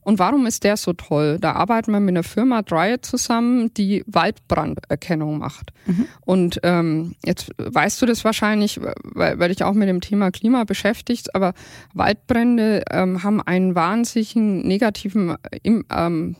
[0.04, 1.38] Und warum ist der so toll?
[1.40, 5.72] Da arbeiten wir mit einer Firma Dryad zusammen, die Waldbranderkennung macht.
[5.86, 6.06] Mhm.
[6.20, 10.64] Und ähm, jetzt weißt du das wahrscheinlich, weil, weil dich auch mit dem Thema Klima
[10.64, 11.54] beschäftigst, aber
[11.94, 16.36] Waldbrände ähm, haben einen wahnsinnigen negativen ähm,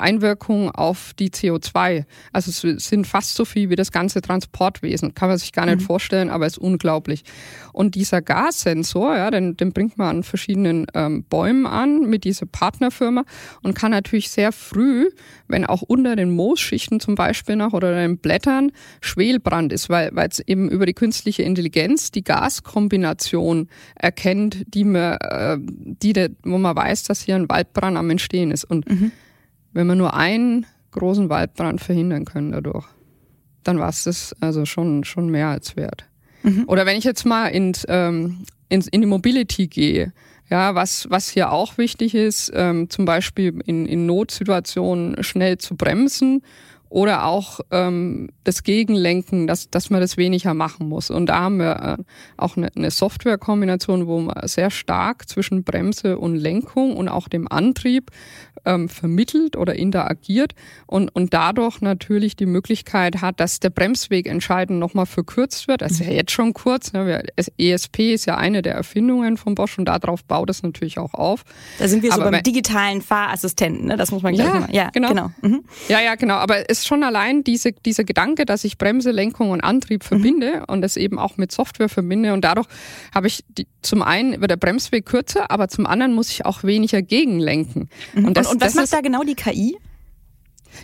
[0.00, 2.04] Einwirkung auf die CO2.
[2.32, 5.14] Also es sind fast so viel wie das ganze Transportwesen.
[5.14, 5.84] Kann man sich gar nicht mhm.
[5.84, 7.24] vorstellen, aber ist unglaublich.
[7.72, 12.46] Und dieser Gassensor, ja, den, den bringt man an verschiedenen ähm, Bäumen an mit dieser
[12.46, 13.24] Partnerfirma
[13.62, 15.10] und kann natürlich sehr früh,
[15.48, 20.28] wenn auch unter den Moosschichten zum Beispiel noch oder den Blättern Schwelbrand ist, weil weil
[20.28, 26.76] es eben über die künstliche Intelligenz die Gaskombination erkennt, die man, äh, die wo man
[26.76, 28.64] weiß, dass hier ein Waldbrand am Entstehen ist.
[28.64, 29.12] Und mhm
[29.72, 32.86] wenn wir nur einen großen Waldbrand verhindern können dadurch,
[33.64, 36.06] dann war es das also schon, schon mehr als wert.
[36.42, 36.64] Mhm.
[36.66, 40.12] Oder wenn ich jetzt mal ins, ähm, ins, in die Mobility gehe,
[40.48, 45.76] ja, was, was hier auch wichtig ist, ähm, zum Beispiel in, in Notsituationen schnell zu
[45.76, 46.42] bremsen
[46.88, 51.08] oder auch ähm, das Gegenlenken, dass, dass man das weniger machen muss.
[51.08, 52.02] Und da haben wir äh,
[52.36, 57.46] auch eine, eine Softwarekombination, wo man sehr stark zwischen Bremse und Lenkung und auch dem
[57.46, 58.10] Antrieb
[58.64, 60.54] ähm, vermittelt oder interagiert
[60.86, 65.82] und, und dadurch natürlich die Möglichkeit hat, dass der Bremsweg entscheidend nochmal verkürzt wird.
[65.82, 66.92] Das ist ja jetzt schon kurz.
[66.92, 67.22] Ne?
[67.58, 71.44] ESP ist ja eine der Erfindungen von Bosch und darauf baut es natürlich auch auf.
[71.78, 73.96] Da sind wir so aber beim digitalen Fahrassistenten, ne?
[73.96, 74.68] das muss man gleich ja, mal.
[74.72, 75.08] Ja, genau.
[75.08, 75.30] genau.
[75.42, 75.64] Mhm.
[75.88, 76.34] Ja, ja, genau.
[76.34, 80.58] Aber es ist schon allein diese, dieser Gedanke, dass ich Bremse, Lenkung und Antrieb verbinde
[80.58, 80.64] mhm.
[80.66, 82.66] und das eben auch mit Software verbinde und dadurch
[83.14, 86.64] habe ich die, zum einen wird der Bremsweg kürzer, aber zum anderen muss ich auch
[86.64, 87.88] weniger gegenlenken.
[88.14, 88.26] Mhm.
[88.26, 89.76] Und das und was macht da genau die KI?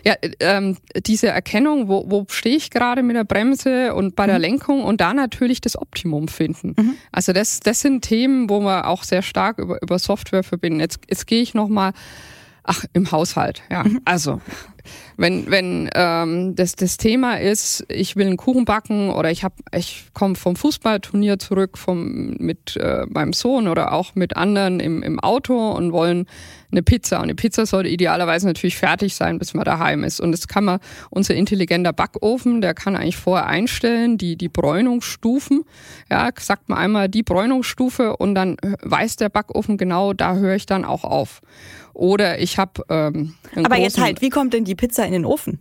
[0.04, 0.76] Ja, ähm,
[1.06, 4.30] diese Erkennung, wo, wo stehe ich gerade mit der Bremse und bei mhm.
[4.30, 6.74] der Lenkung und da natürlich das Optimum finden.
[6.76, 6.94] Mhm.
[7.12, 10.80] Also das, das sind Themen, wo wir auch sehr stark über, über Software verbinden.
[10.80, 11.92] Jetzt, jetzt gehe ich nochmal,
[12.62, 13.84] ach, im Haushalt, ja.
[13.84, 14.00] Mhm.
[14.04, 14.40] Also
[15.16, 19.54] wenn, wenn ähm, das, das Thema ist, ich will einen Kuchen backen oder ich hab,
[19.74, 25.02] ich komme vom Fußballturnier zurück vom, mit äh, meinem Sohn oder auch mit anderen im,
[25.02, 26.26] im Auto und wollen
[26.76, 27.16] eine Pizza.
[27.16, 30.20] Und eine Pizza sollte idealerweise natürlich fertig sein, bis man daheim ist.
[30.20, 35.64] Und das kann man, unser intelligenter Backofen, der kann eigentlich vorher einstellen, die, die Bräunungsstufen.
[36.10, 40.66] Ja, sagt man einmal die Bräunungsstufe und dann weiß der Backofen genau, da höre ich
[40.66, 41.40] dann auch auf.
[41.94, 42.82] Oder ich habe.
[42.90, 45.60] Ähm, Aber jetzt halt, wie kommt denn die Pizza in den Ofen?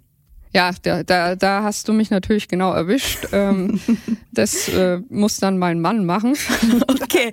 [0.56, 3.28] Ja, da, da, da hast du mich natürlich genau erwischt.
[3.34, 3.78] Ähm,
[4.32, 6.36] das äh, muss dann mein Mann machen.
[7.06, 7.32] Okay,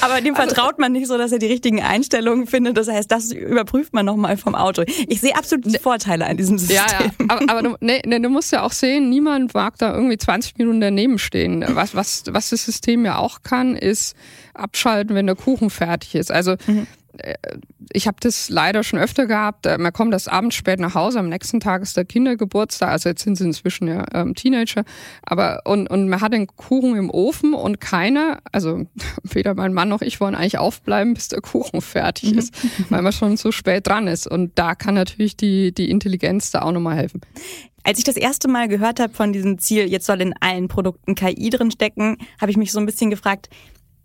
[0.00, 2.76] aber dem also, vertraut man nicht so, dass er die richtigen Einstellungen findet.
[2.76, 4.82] Das heißt, das überprüft man nochmal vom Auto.
[5.06, 6.76] Ich sehe absolut die ne, Vorteile an diesem System.
[6.76, 7.10] Ja, ja.
[7.28, 10.58] aber, aber du, nee, nee, du musst ja auch sehen, niemand mag da irgendwie 20
[10.58, 11.64] Minuten daneben stehen.
[11.68, 14.14] Was, was, was das System ja auch kann, ist
[14.52, 16.30] abschalten, wenn der Kuchen fertig ist.
[16.30, 16.86] Also mhm
[17.92, 19.66] ich habe das leider schon öfter gehabt.
[19.66, 23.08] Äh, man kommt das abends spät nach Hause, am nächsten Tag ist der Kindergeburtstag, also
[23.08, 24.84] jetzt sind sie inzwischen ja ähm, Teenager,
[25.22, 28.86] aber und, und man hat den Kuchen im Ofen und keiner, also
[29.22, 32.54] weder mein Mann noch ich wollen eigentlich aufbleiben, bis der Kuchen fertig ist,
[32.90, 34.26] weil man schon so spät dran ist.
[34.26, 37.20] Und da kann natürlich die, die Intelligenz da auch nochmal helfen.
[37.84, 41.14] Als ich das erste Mal gehört habe von diesem Ziel, jetzt soll in allen Produkten
[41.14, 43.48] KI drin stecken, habe ich mich so ein bisschen gefragt,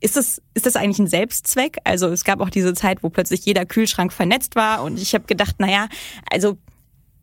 [0.03, 1.77] ist das, ist das eigentlich ein Selbstzweck?
[1.85, 5.25] Also es gab auch diese Zeit, wo plötzlich jeder Kühlschrank vernetzt war und ich habe
[5.25, 5.87] gedacht, naja,
[6.29, 6.57] also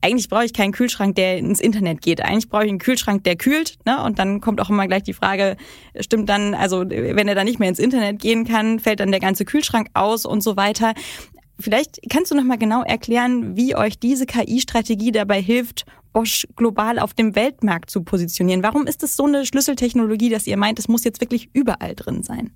[0.00, 2.22] eigentlich brauche ich keinen Kühlschrank, der ins Internet geht.
[2.22, 3.76] Eigentlich brauche ich einen Kühlschrank, der kühlt.
[3.84, 4.02] Ne?
[4.02, 5.58] Und dann kommt auch immer gleich die Frage,
[6.00, 9.20] stimmt dann, also wenn er dann nicht mehr ins Internet gehen kann, fällt dann der
[9.20, 10.94] ganze Kühlschrank aus und so weiter.
[11.58, 16.98] Vielleicht kannst du noch mal genau erklären, wie euch diese KI-Strategie dabei hilft, Bosch global
[16.98, 18.62] auf dem Weltmarkt zu positionieren.
[18.62, 22.22] Warum ist es so eine Schlüsseltechnologie, dass ihr meint, es muss jetzt wirklich überall drin
[22.22, 22.52] sein?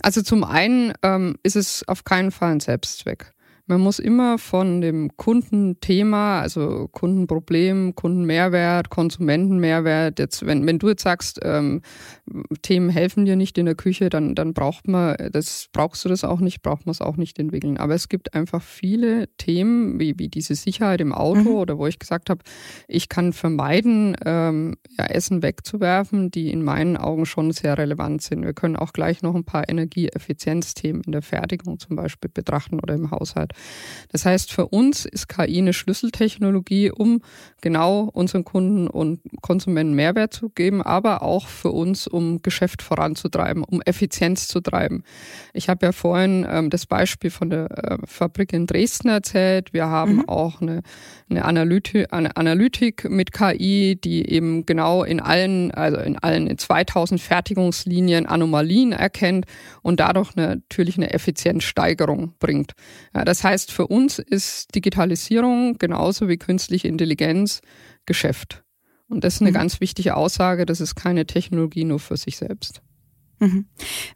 [0.00, 3.32] Also zum einen ähm, ist es auf keinen Fall ein Selbstzweck.
[3.68, 11.02] Man muss immer von dem Kundenthema, also Kundenproblem, Kundenmehrwert, Konsumentenmehrwert, jetzt, wenn, wenn du jetzt
[11.02, 11.82] sagst, ähm,
[12.62, 16.24] Themen helfen dir nicht in der Küche, dann, dann braucht man, das brauchst du das
[16.24, 17.76] auch nicht, braucht man es auch nicht entwickeln.
[17.76, 21.56] Aber es gibt einfach viele Themen, wie, wie diese Sicherheit im Auto mhm.
[21.56, 22.42] oder wo ich gesagt habe,
[22.86, 28.46] ich kann vermeiden, ähm, ja, Essen wegzuwerfen, die in meinen Augen schon sehr relevant sind.
[28.46, 32.94] Wir können auch gleich noch ein paar Energieeffizienzthemen in der Fertigung zum Beispiel betrachten oder
[32.94, 33.52] im Haushalt.
[34.10, 37.20] Das heißt, für uns ist KI eine Schlüsseltechnologie, um
[37.60, 43.64] genau unseren Kunden und Konsumenten Mehrwert zu geben, aber auch für uns, um Geschäft voranzutreiben,
[43.64, 45.02] um Effizienz zu treiben.
[45.52, 49.72] Ich habe ja vorhin ähm, das Beispiel von der äh, Fabrik in Dresden erzählt.
[49.72, 50.28] Wir haben mhm.
[50.28, 50.82] auch eine,
[51.28, 56.58] eine, Analytik, eine Analytik mit KI, die eben genau in allen, also in allen in
[56.58, 59.46] 2000 Fertigungslinien Anomalien erkennt
[59.82, 62.72] und dadurch natürlich eine Effizienzsteigerung bringt.
[63.14, 67.60] Ja, das heißt, für uns ist Digitalisierung genauso wie künstliche Intelligenz
[68.06, 68.62] Geschäft.
[69.08, 69.54] Und das ist eine mhm.
[69.54, 72.82] ganz wichtige Aussage, das ist keine Technologie nur für sich selbst.
[73.40, 73.66] Mhm.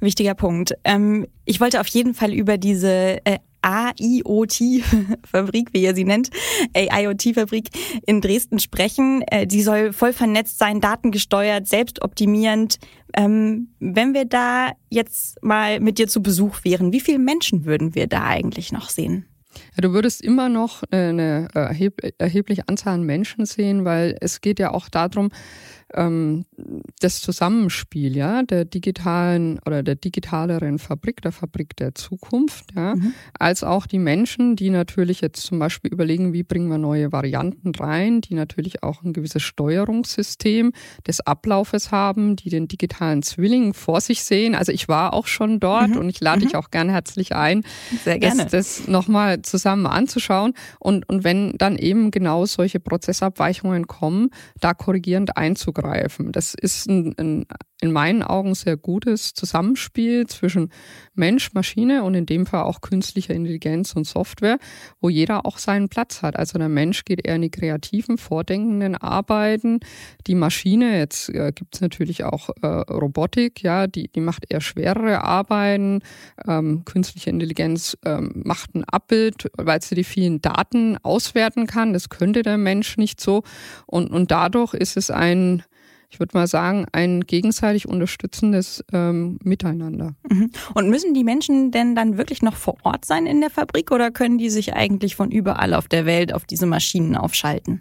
[0.01, 0.75] Wichtiger Punkt.
[0.85, 6.31] Ähm, ich wollte auf jeden Fall über diese äh, AIoT-Fabrik, wie ihr sie nennt,
[6.75, 7.70] AIoT-Fabrik
[8.07, 9.22] in Dresden sprechen.
[9.29, 12.79] Äh, die soll voll vernetzt sein, datengesteuert, selbstoptimierend.
[13.14, 17.94] Ähm, wenn wir da jetzt mal mit dir zu Besuch wären, wie viele Menschen würden
[17.94, 19.27] wir da eigentlich noch sehen?
[19.77, 24.59] Ja, du würdest immer noch eine erheb erhebliche Anzahl an Menschen sehen, weil es geht
[24.59, 25.31] ja auch darum,
[25.95, 26.45] ähm,
[27.01, 33.15] das Zusammenspiel ja der digitalen oder der digitaleren Fabrik, der Fabrik der Zukunft, ja, mhm.
[33.39, 37.75] als auch die Menschen, die natürlich jetzt zum Beispiel überlegen, wie bringen wir neue Varianten
[37.75, 40.73] rein, die natürlich auch ein gewisses Steuerungssystem
[41.07, 44.55] des Ablaufes haben, die den digitalen Zwilling vor sich sehen.
[44.55, 45.99] Also ich war auch schon dort mhm.
[45.99, 46.45] und ich lade mhm.
[46.45, 47.65] dich auch gerne herzlich ein,
[48.05, 48.45] Sehr gerne.
[48.45, 54.75] das, das nochmal zusammen anzuschauen und, und wenn dann eben genau solche Prozessabweichungen kommen, da
[54.75, 56.33] korrigierend einzugreifen zugreifen.
[56.33, 57.47] Das ist ein, ein
[57.83, 60.71] in meinen Augen sehr gutes Zusammenspiel zwischen
[61.14, 64.59] Mensch, Maschine und in dem Fall auch künstlicher Intelligenz und Software,
[65.01, 66.37] wo jeder auch seinen Platz hat.
[66.37, 69.81] Also der Mensch geht eher in die kreativen, vordenkenden Arbeiten.
[70.29, 74.61] Die Maschine, jetzt äh, gibt es natürlich auch äh, Robotik, ja, die, die macht eher
[74.61, 76.03] schwerere Arbeiten.
[76.47, 81.95] Ähm, künstliche Intelligenz ähm, macht ein Abbild, weil sie die vielen Daten auswerten kann.
[81.95, 83.42] Das könnte der Mensch nicht so.
[83.87, 85.64] Und, und dadurch ist es ein
[86.12, 90.14] ich würde mal sagen, ein gegenseitig unterstützendes ähm, Miteinander.
[90.29, 90.51] Mhm.
[90.75, 94.11] Und müssen die Menschen denn dann wirklich noch vor Ort sein in der Fabrik oder
[94.11, 97.81] können die sich eigentlich von überall auf der Welt auf diese Maschinen aufschalten?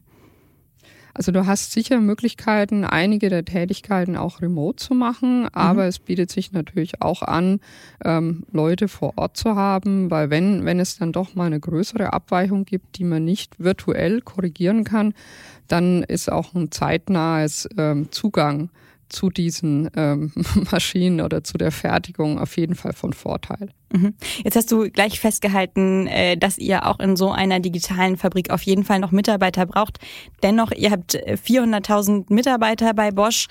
[1.14, 5.90] Also du hast sicher Möglichkeiten, einige der Tätigkeiten auch remote zu machen, aber mhm.
[5.90, 7.60] es bietet sich natürlich auch an,
[8.06, 12.14] ähm, Leute vor Ort zu haben, weil wenn, wenn es dann doch mal eine größere
[12.14, 15.14] Abweichung gibt, die man nicht virtuell korrigieren kann,
[15.72, 18.70] dann ist auch ein zeitnahes ähm, Zugang
[19.12, 20.32] zu diesen ähm,
[20.72, 23.70] Maschinen oder zu der Fertigung auf jeden Fall von Vorteil.
[23.92, 24.14] Mhm.
[24.44, 28.62] Jetzt hast du gleich festgehalten, äh, dass ihr auch in so einer digitalen Fabrik auf
[28.64, 30.00] jeden Fall noch Mitarbeiter braucht.
[30.44, 33.48] Dennoch, ihr habt 400.000 äh, Mitarbeiter bei Bosch.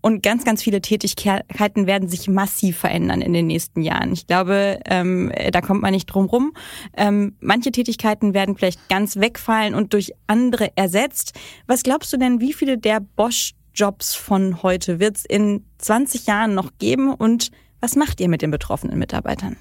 [0.00, 4.12] Und ganz, ganz viele Tätigkeiten werden sich massiv verändern in den nächsten Jahren.
[4.12, 6.52] Ich glaube, ähm, da kommt man nicht drum rum.
[6.96, 11.38] Ähm, manche Tätigkeiten werden vielleicht ganz wegfallen und durch andere ersetzt.
[11.66, 16.26] Was glaubst du denn, wie viele der Bosch Jobs von heute wird es in 20
[16.26, 19.56] Jahren noch geben und was macht ihr mit den betroffenen Mitarbeitern?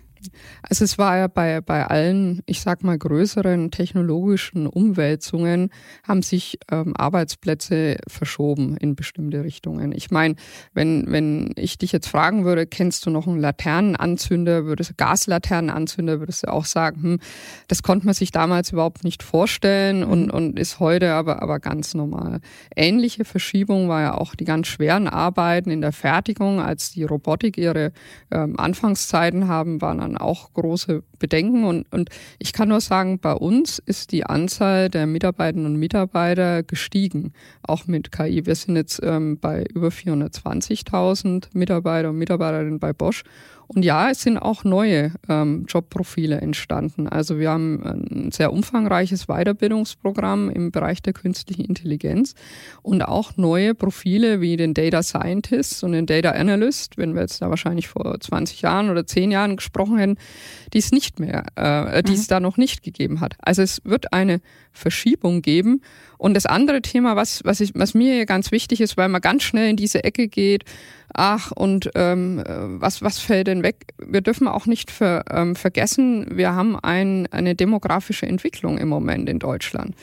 [0.61, 5.69] Also es war ja bei, bei allen, ich sag mal, größeren technologischen Umwälzungen
[6.07, 9.91] haben sich ähm, Arbeitsplätze verschoben in bestimmte Richtungen.
[9.91, 10.35] Ich meine,
[10.73, 16.19] wenn, wenn ich dich jetzt fragen würde, kennst du noch einen Laternenanzünder, würdest du Gaslaternenanzünder,
[16.19, 17.19] würdest du auch sagen, hm,
[17.67, 20.31] das konnte man sich damals überhaupt nicht vorstellen und, mhm.
[20.31, 22.41] und ist heute aber, aber ganz normal.
[22.75, 27.57] Ähnliche Verschiebung war ja auch die ganz schweren Arbeiten in der Fertigung, als die Robotik
[27.57, 27.91] ihre
[28.31, 31.63] ähm, Anfangszeiten haben, waren dann auch große Bedenken.
[31.63, 36.63] Und, und ich kann nur sagen, bei uns ist die Anzahl der Mitarbeiterinnen und Mitarbeiter
[36.63, 38.45] gestiegen, auch mit KI.
[38.45, 43.23] Wir sind jetzt ähm, bei über 420.000 Mitarbeiter und Mitarbeiterinnen bei Bosch.
[43.71, 47.07] Und ja, es sind auch neue ähm, Jobprofile entstanden.
[47.07, 52.33] Also wir haben ein sehr umfangreiches Weiterbildungsprogramm im Bereich der künstlichen Intelligenz
[52.81, 57.43] und auch neue Profile wie den Data Scientist und den Data Analyst, wenn wir jetzt
[57.43, 60.17] da wahrscheinlich vor 20 Jahren oder 10 Jahren gesprochen hätten,
[60.73, 62.29] die es nicht mehr, äh, die es mhm.
[62.29, 63.35] da noch nicht gegeben hat.
[63.37, 65.81] Also es wird eine Verschiebung geben.
[66.17, 69.43] Und das andere Thema, was, was, ich, was mir ganz wichtig ist, weil man ganz
[69.43, 70.65] schnell in diese Ecke geht,
[71.13, 73.93] ach, und ähm, was, was fällt denn weg?
[73.97, 79.29] Wir dürfen auch nicht ver, ähm, vergessen, wir haben ein, eine demografische Entwicklung im Moment
[79.29, 79.95] in Deutschland.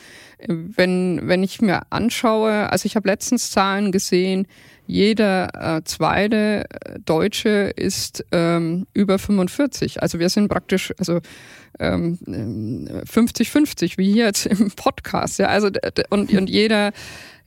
[0.47, 4.47] Wenn, wenn ich mir anschaue, also ich habe letztens Zahlen gesehen,
[4.87, 6.66] jeder äh, zweite
[7.05, 10.03] Deutsche ist ähm, über 45.
[10.03, 11.21] Also wir sind praktisch, also
[11.79, 15.38] 50-50, ähm, wie hier jetzt im Podcast.
[15.38, 15.71] Ja, also
[16.11, 16.92] und, und jeder,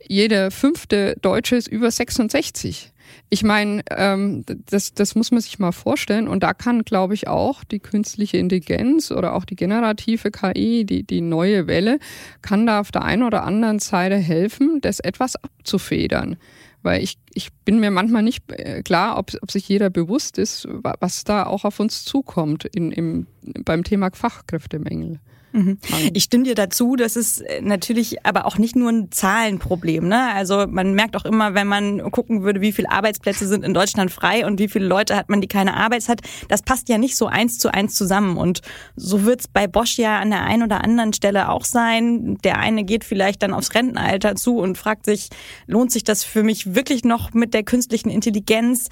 [0.07, 2.91] jeder fünfte Deutsche ist über 66.
[3.31, 6.27] ich meine, ähm, das, das muss man sich mal vorstellen.
[6.27, 11.03] Und da kann, glaube ich, auch die künstliche Intelligenz oder auch die generative KI, die,
[11.03, 11.99] die neue Welle,
[12.41, 16.37] kann da auf der einen oder anderen Seite helfen, das etwas abzufedern.
[16.81, 20.67] Weil ich, ich bin mir manchmal nicht äh, klar, ob, ob sich jeder bewusst ist,
[20.71, 23.27] was da auch auf uns zukommt in, im,
[23.63, 25.19] beim Thema Fachkräftemängel.
[25.51, 25.77] Mhm.
[26.13, 30.07] Ich stimme dir dazu, das ist äh, natürlich aber auch nicht nur ein Zahlenproblem.
[30.07, 30.31] Ne?
[30.33, 34.11] Also man merkt auch immer, wenn man gucken würde, wie viele Arbeitsplätze sind in Deutschland
[34.11, 37.15] frei und wie viele Leute hat man, die keine Arbeit hat, das passt ja nicht
[37.15, 38.37] so eins zu eins zusammen.
[38.37, 38.61] Und
[38.95, 42.37] so wird es bei Bosch ja an der einen oder anderen Stelle auch sein.
[42.43, 45.29] Der eine geht vielleicht dann aufs Rentenalter zu und fragt sich,
[45.67, 48.89] lohnt sich das für mich wirklich noch mit der künstlichen Intelligenz?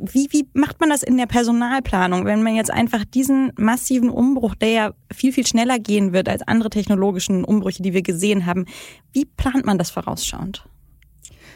[0.00, 4.54] Wie, wie macht man das in der Personalplanung, wenn man jetzt einfach diesen massiven Umbruch,
[4.54, 8.66] der ja viel, viel schneller gehen wird als andere technologischen Umbrüche, die wir gesehen haben,
[9.12, 10.64] wie plant man das vorausschauend?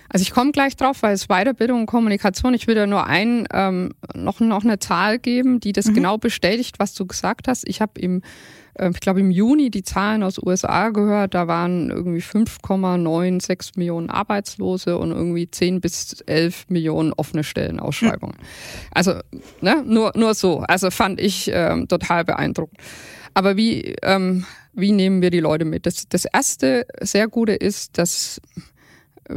[0.09, 3.49] Also ich komme gleich drauf, weil es Weiterbildung und Kommunikation, ich will da nur ein,
[3.53, 5.95] ähm, noch, noch eine Zahl geben, die das mhm.
[5.95, 7.67] genau bestätigt, was du gesagt hast.
[7.67, 8.23] Ich habe im
[8.79, 14.97] ich glaube im Juni die Zahlen aus USA gehört, da waren irgendwie 5,96 Millionen Arbeitslose
[14.97, 18.37] und irgendwie 10 bis 11 Millionen offene Stellenausschreibungen.
[18.37, 18.45] Hm.
[18.93, 19.15] Also
[19.61, 20.61] ne, nur, nur so.
[20.61, 22.79] Also fand ich ähm, total beeindruckend.
[23.35, 25.85] Aber wie, ähm, wie nehmen wir die Leute mit?
[25.87, 28.41] Das, das erste sehr Gute ist, dass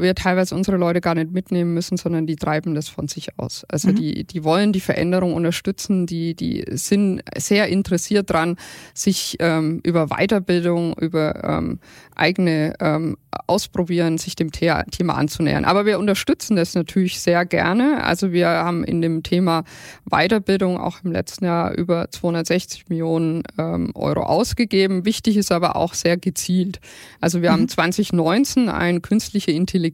[0.01, 3.65] wir teilweise unsere Leute gar nicht mitnehmen müssen, sondern die treiben das von sich aus.
[3.69, 3.95] Also mhm.
[3.95, 8.57] die, die wollen die Veränderung unterstützen, die, die sind sehr interessiert dran,
[8.93, 11.79] sich ähm, über Weiterbildung, über ähm,
[12.15, 15.65] eigene ähm, Ausprobieren, sich dem Thema anzunähern.
[15.65, 18.03] Aber wir unterstützen das natürlich sehr gerne.
[18.03, 19.65] Also wir haben in dem Thema
[20.09, 25.05] Weiterbildung auch im letzten Jahr über 260 Millionen ähm, Euro ausgegeben.
[25.05, 26.79] Wichtig ist aber auch sehr gezielt.
[27.21, 27.53] Also wir mhm.
[27.53, 29.84] haben 2019 ein künstliche Intelligenz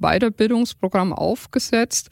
[0.00, 2.10] Weiterbildungsprogramm aufgesetzt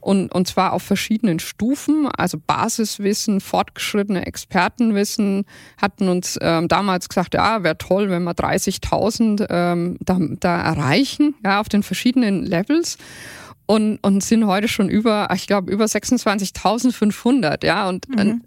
[0.00, 5.44] und, und zwar auf verschiedenen Stufen, also Basiswissen, fortgeschrittene Expertenwissen,
[5.80, 11.34] hatten uns ähm, damals gesagt, ja, wäre toll, wenn wir 30.000 ähm, da, da erreichen,
[11.44, 12.98] ja, auf den verschiedenen Levels
[13.66, 18.42] und, und sind heute schon über, ich glaube, über 26.500, ja, und mhm.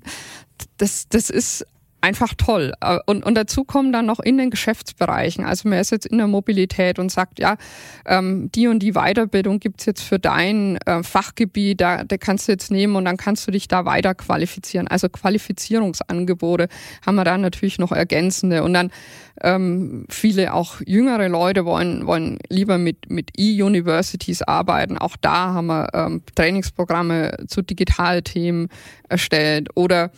[0.77, 1.65] das, das ist
[2.01, 2.73] einfach toll.
[2.81, 5.45] Äh, und, und dazu kommen dann noch in den Geschäftsbereichen.
[5.45, 7.57] Also man ist jetzt in der Mobilität und sagt, ja,
[8.05, 12.51] ähm, die und die Weiterbildung gibt's jetzt für dein äh, Fachgebiet, da, da kannst du
[12.51, 14.87] jetzt nehmen und dann kannst du dich da weiter qualifizieren.
[14.87, 16.67] Also Qualifizierungsangebote
[17.05, 18.63] haben wir da natürlich noch ergänzende.
[18.63, 18.91] Und dann
[19.41, 24.97] ähm, viele auch jüngere Leute wollen, wollen lieber mit, mit E-Universities arbeiten.
[24.97, 28.69] Auch da haben wir ähm, Trainingsprogramme zu Digitalthemen
[29.07, 29.69] erstellt.
[29.75, 30.11] Oder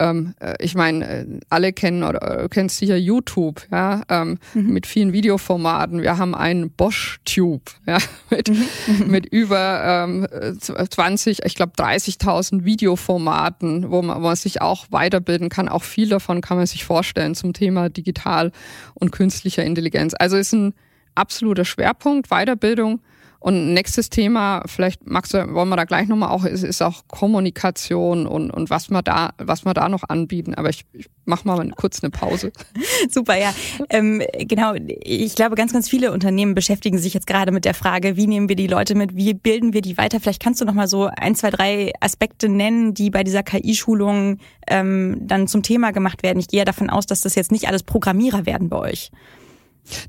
[0.00, 4.72] ähm, äh, ich meine, äh, alle kennen oder äh, kennst sicher YouTube, ja, ähm, mhm.
[4.72, 6.02] mit vielen Videoformaten.
[6.02, 7.98] Wir haben einen Bosch Tube, ja,
[8.30, 8.66] mit, mhm.
[9.06, 10.26] mit über ähm,
[10.58, 15.68] 20, ich glaube 30.000 Videoformaten, wo man, wo man sich auch weiterbilden kann.
[15.68, 18.52] Auch viel davon kann man sich vorstellen zum Thema digital
[18.94, 20.14] und künstlicher Intelligenz.
[20.18, 20.74] Also ist ein
[21.14, 23.00] absoluter Schwerpunkt Weiterbildung
[23.42, 27.04] und nächstes Thema, vielleicht magst du, wollen wir da gleich nochmal auch, ist, ist auch
[27.08, 30.54] Kommunikation und, und was wir da, was wir da noch anbieten.
[30.54, 32.52] Aber ich, ich mach mal kurz eine Pause.
[33.10, 33.54] Super, ja.
[33.88, 34.74] Ähm, genau.
[35.02, 38.50] Ich glaube, ganz, ganz viele Unternehmen beschäftigen sich jetzt gerade mit der Frage, wie nehmen
[38.50, 40.20] wir die Leute mit, wie bilden wir die weiter?
[40.20, 44.36] Vielleicht kannst du noch mal so ein, zwei, drei Aspekte nennen, die bei dieser KI-Schulung
[44.68, 46.40] ähm, dann zum Thema gemacht werden.
[46.40, 49.10] Ich gehe ja davon aus, dass das jetzt nicht alles Programmierer werden bei euch.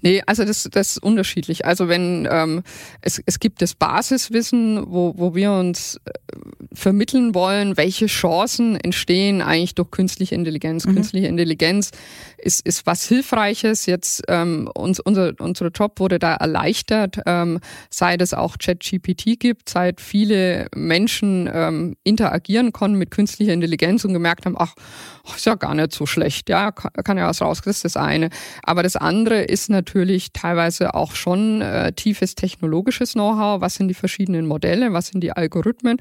[0.02, 1.66] Nee, also das, das ist unterschiedlich.
[1.66, 2.64] Also wenn ähm,
[3.02, 6.12] es, es gibt das Basiswissen, wo, wo wir uns äh,
[6.74, 10.86] vermitteln wollen, welche Chancen entstehen eigentlich durch künstliche Intelligenz.
[10.86, 10.96] Mhm.
[10.96, 11.92] Künstliche Intelligenz
[12.41, 13.86] ist, ist was Hilfreiches.
[13.86, 19.69] Jetzt ähm, uns, unser, unser Job wurde da erleichtert, ähm, seit es auch ChatGPT gibt,
[19.69, 24.75] seit viele Menschen ähm, interagieren konnten mit künstlicher Intelligenz und gemerkt haben, ach,
[25.36, 27.97] ist ja gar nicht so schlecht, ja, kann, kann ja was raus, das ist das
[27.97, 28.30] eine.
[28.63, 33.93] Aber das andere ist natürlich teilweise auch schon äh, tiefes technologisches Know-how, was sind die
[33.93, 35.97] verschiedenen Modelle, was sind die Algorithmen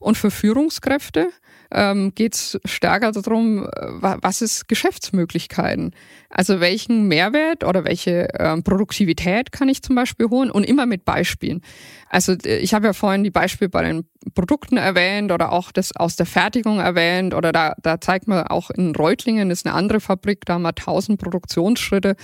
[0.00, 1.30] und für Führungskräfte
[1.70, 3.68] ähm, geht es stärker darum, äh,
[4.00, 5.94] was ist Geschäftsmöglichkeiten?
[6.30, 11.04] Also welchen Mehrwert oder welche ähm, Produktivität kann ich zum Beispiel holen und immer mit
[11.04, 11.62] Beispielen.
[12.10, 14.04] Also ich habe ja vorhin die Beispiele bei den
[14.34, 18.70] Produkten erwähnt oder auch das aus der Fertigung erwähnt oder da, da zeigt man auch
[18.70, 22.16] in Reutlingen, ist eine andere Fabrik, da haben wir tausend Produktionsschritte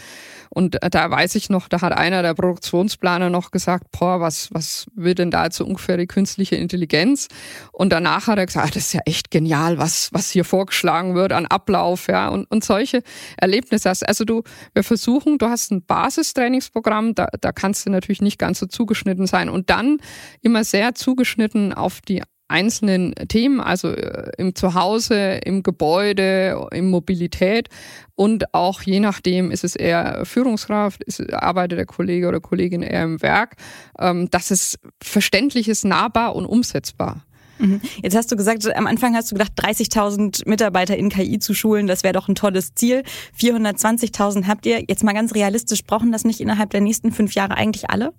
[0.55, 4.49] und äh, da weiß ich noch, da hat einer der Produktionsplaner noch gesagt, boah, was,
[4.53, 7.29] was will denn da jetzt so ungefähr die künstliche Intelligenz?
[7.73, 11.17] Und danach hat er gesagt, ah, das ist ja echt genial, was, was hier vorgeschlagen
[11.17, 13.03] wird an Ablauf, ja, und, und solche
[13.37, 14.07] Erlebnisse hast.
[14.07, 14.45] Also du,
[14.75, 19.27] wir versuchen, du hast ein Basistrainingsprogramm, da, da kannst du natürlich nicht ganz so zugeschnitten
[19.27, 19.99] sein und dann
[20.41, 27.71] immer sehr zugeschnitten auf die einzelnen Themen, also äh, im Zuhause, im Gebäude, im Mobilität
[28.15, 33.03] und auch je nachdem ist es eher Führungskraft, ist, arbeitet der Kollege oder Kollegin eher
[33.03, 33.57] im Werk,
[33.99, 37.25] ähm, dass es verständlich ist, nahbar und umsetzbar.
[37.59, 37.81] Mhm.
[38.03, 41.87] Jetzt hast du gesagt, am Anfang hast du gedacht, 30.000 Mitarbeiter in KI zu schulen,
[41.87, 43.03] das wäre doch ein tolles Ziel.
[43.39, 44.85] 420.000 habt ihr.
[44.89, 48.13] Jetzt mal ganz realistisch, brauchen das nicht innerhalb der nächsten fünf Jahre eigentlich alle?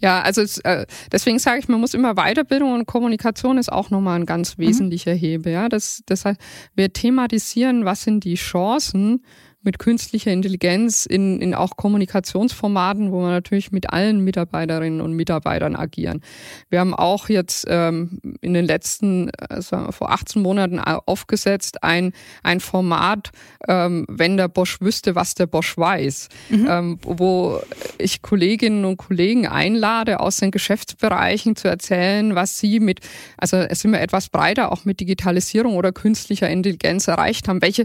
[0.00, 3.90] Ja, also es, äh, deswegen sage ich, man muss immer Weiterbildung und Kommunikation ist auch
[3.90, 4.62] nochmal ein ganz mhm.
[4.62, 5.18] wesentlicher mhm.
[5.18, 5.52] Hebel.
[5.52, 6.40] Ja, das, das heißt,
[6.74, 9.24] wir thematisieren, was sind die Chancen
[9.66, 15.76] mit künstlicher Intelligenz in, in auch Kommunikationsformaten, wo wir natürlich mit allen Mitarbeiterinnen und Mitarbeitern
[15.76, 16.22] agieren.
[16.70, 22.12] Wir haben auch jetzt ähm, in den letzten, also vor 18 Monaten aufgesetzt, ein,
[22.42, 23.30] ein Format,
[23.68, 26.66] ähm, wenn der Bosch wüsste, was der Bosch weiß, mhm.
[26.70, 27.60] ähm, wo
[27.98, 33.00] ich Kolleginnen und Kollegen einlade, aus den Geschäftsbereichen zu erzählen, was sie mit,
[33.36, 37.84] also es sind wir etwas breiter, auch mit Digitalisierung oder künstlicher Intelligenz erreicht haben, welche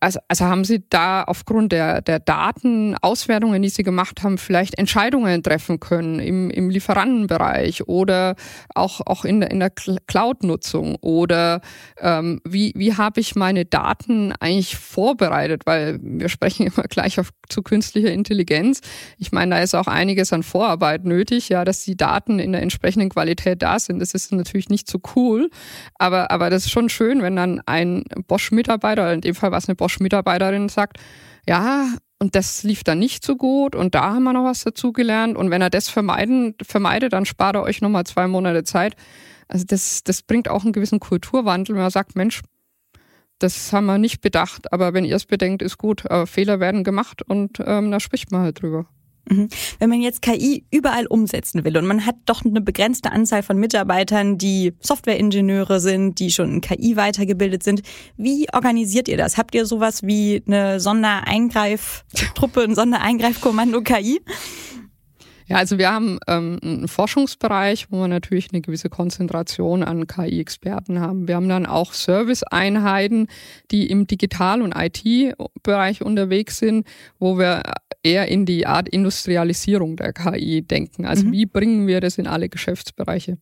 [0.00, 5.42] also, also haben Sie da aufgrund der, der Datenauswertungen, die Sie gemacht haben, vielleicht Entscheidungen
[5.42, 8.36] treffen können im, im Lieferantenbereich oder
[8.74, 10.96] auch, auch in der, in der Cloud-Nutzung?
[11.00, 11.62] Oder
[12.00, 15.62] ähm, wie, wie habe ich meine Daten eigentlich vorbereitet?
[15.66, 18.80] Weil wir sprechen immer gleich auf, zu künstlicher Intelligenz.
[19.18, 22.62] Ich meine, da ist auch einiges an Vorarbeit nötig, ja, dass die Daten in der
[22.62, 23.98] entsprechenden Qualität da sind.
[23.98, 25.50] Das ist natürlich nicht so cool,
[25.94, 29.74] aber, aber das ist schon schön, wenn dann ein Bosch-Mitarbeiter, in dem Fall was eine
[29.74, 30.98] Bosch Bosch-Mitarbeiterin sagt,
[31.46, 31.88] ja,
[32.20, 35.50] und das lief dann nicht so gut und da haben wir noch was dazugelernt und
[35.50, 38.96] wenn er das vermeiden, vermeidet, dann spart er euch nochmal zwei Monate Zeit.
[39.46, 42.42] Also das, das bringt auch einen gewissen Kulturwandel, wenn man sagt, Mensch,
[43.38, 46.84] das haben wir nicht bedacht, aber wenn ihr es bedenkt, ist gut, äh, Fehler werden
[46.84, 48.86] gemacht und ähm, da spricht man halt drüber.
[49.28, 49.48] Mhm.
[49.78, 53.58] Wenn man jetzt KI überall umsetzen will und man hat doch eine begrenzte Anzahl von
[53.58, 57.82] Mitarbeitern, die Softwareingenieure sind, die schon in KI weitergebildet sind,
[58.16, 59.36] wie organisiert ihr das?
[59.36, 64.20] Habt ihr sowas wie eine Sondereingreiftruppe, ein Sondereingreifkommando KI?
[65.48, 71.00] Ja, also wir haben ähm, einen Forschungsbereich, wo wir natürlich eine gewisse Konzentration an KI-Experten
[71.00, 71.26] haben.
[71.26, 73.28] Wir haben dann auch Serviceeinheiten,
[73.70, 76.86] die im Digital- und IT-Bereich unterwegs sind,
[77.18, 77.62] wo wir
[78.02, 81.06] eher in die Art Industrialisierung der KI denken.
[81.06, 81.32] Also mhm.
[81.32, 83.38] wie bringen wir das in alle Geschäftsbereiche?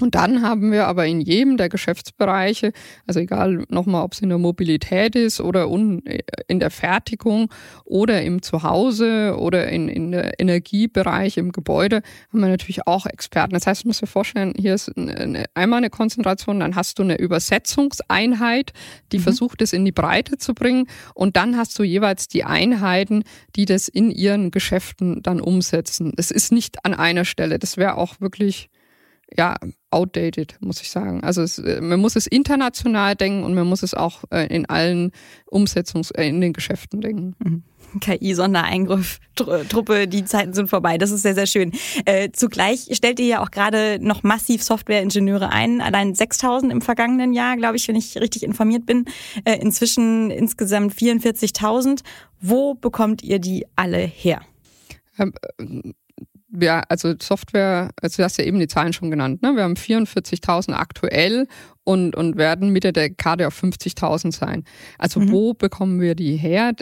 [0.00, 2.72] Und dann haben wir aber in jedem der Geschäftsbereiche,
[3.06, 7.50] also egal nochmal, ob es in der Mobilität ist oder in der Fertigung
[7.84, 13.54] oder im Zuhause oder in, in der Energiebereich im Gebäude, haben wir natürlich auch Experten.
[13.54, 17.02] Das heißt, du musst dir vorstellen, hier ist eine, einmal eine Konzentration, dann hast du
[17.02, 18.72] eine Übersetzungseinheit,
[19.12, 19.22] die mhm.
[19.22, 23.24] versucht, es in die Breite zu bringen und dann hast du jeweils die Einheiten,
[23.56, 26.12] die das in ihren Geschäften dann umsetzen.
[26.16, 27.58] Es ist nicht an einer Stelle.
[27.58, 28.70] Das wäre auch wirklich
[29.36, 29.56] ja,
[29.90, 31.22] outdated, muss ich sagen.
[31.22, 34.66] Also es, äh, man muss es international denken und man muss es auch äh, in
[34.66, 35.12] allen
[35.46, 37.34] Umsetzungs-, äh, in den Geschäften denken.
[37.38, 37.62] Mhm.
[38.00, 40.98] KI-Sondereingriff-Truppe, die Zeiten sind vorbei.
[40.98, 41.72] Das ist sehr, sehr schön.
[42.04, 45.80] Äh, zugleich stellt ihr ja auch gerade noch massiv Softwareingenieure ein.
[45.80, 49.06] Allein 6000 im vergangenen Jahr, glaube ich, wenn ich richtig informiert bin.
[49.44, 52.00] Äh, inzwischen insgesamt 44.000.
[52.40, 54.42] Wo bekommt ihr die alle her?
[55.18, 55.32] Ähm,
[56.48, 59.54] wir, also Software, also du hast ja eben die Zahlen schon genannt, ne?
[59.54, 61.46] wir haben 44.000 aktuell
[61.84, 64.64] und, und werden Mitte der Dekade auf 50.000 sein.
[64.98, 65.30] Also mhm.
[65.30, 66.72] wo bekommen wir die her?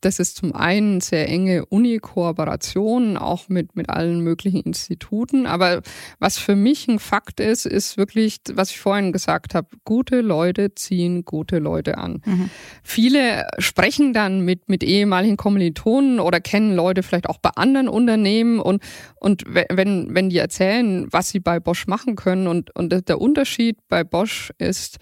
[0.00, 5.46] Das ist zum einen sehr enge Uni-Kooperation, auch mit, mit allen möglichen Instituten.
[5.46, 5.82] Aber
[6.18, 10.74] was für mich ein Fakt ist, ist wirklich, was ich vorhin gesagt habe, gute Leute
[10.74, 12.22] ziehen gute Leute an.
[12.24, 12.50] Mhm.
[12.82, 18.60] Viele sprechen dann mit, mit ehemaligen Kommilitonen oder kennen Leute vielleicht auch bei anderen Unternehmen
[18.60, 18.82] und,
[19.16, 23.78] und wenn, wenn die erzählen, was sie bei Bosch machen können und, und der Unterschied
[23.88, 24.98] bei Bosch ist,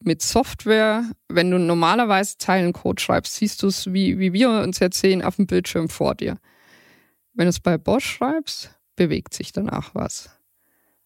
[0.00, 5.00] mit Software, wenn du normalerweise Zeilencode schreibst, siehst du es, wie, wie wir uns jetzt
[5.00, 6.38] sehen, auf dem Bildschirm vor dir.
[7.34, 10.35] Wenn du es bei Bosch schreibst, bewegt sich danach was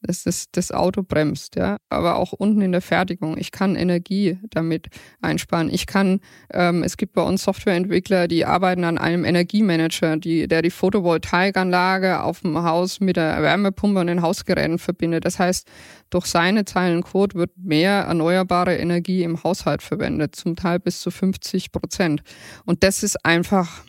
[0.03, 1.77] dass das, das Auto bremst, ja.
[1.89, 3.37] Aber auch unten in der Fertigung.
[3.37, 4.89] Ich kann Energie damit
[5.21, 5.71] einsparen.
[5.73, 6.21] Ich kann,
[6.53, 12.23] ähm, es gibt bei uns Softwareentwickler, die arbeiten an einem Energiemanager, die, der die Photovoltaikanlage
[12.23, 15.25] auf dem Haus mit der Wärmepumpe und den Hausgeräten verbindet.
[15.25, 15.69] Das heißt,
[16.09, 21.11] durch seine Zeilen Code wird mehr erneuerbare Energie im Haushalt verwendet, zum Teil bis zu
[21.11, 22.23] 50 Prozent.
[22.65, 23.85] Und das ist einfach,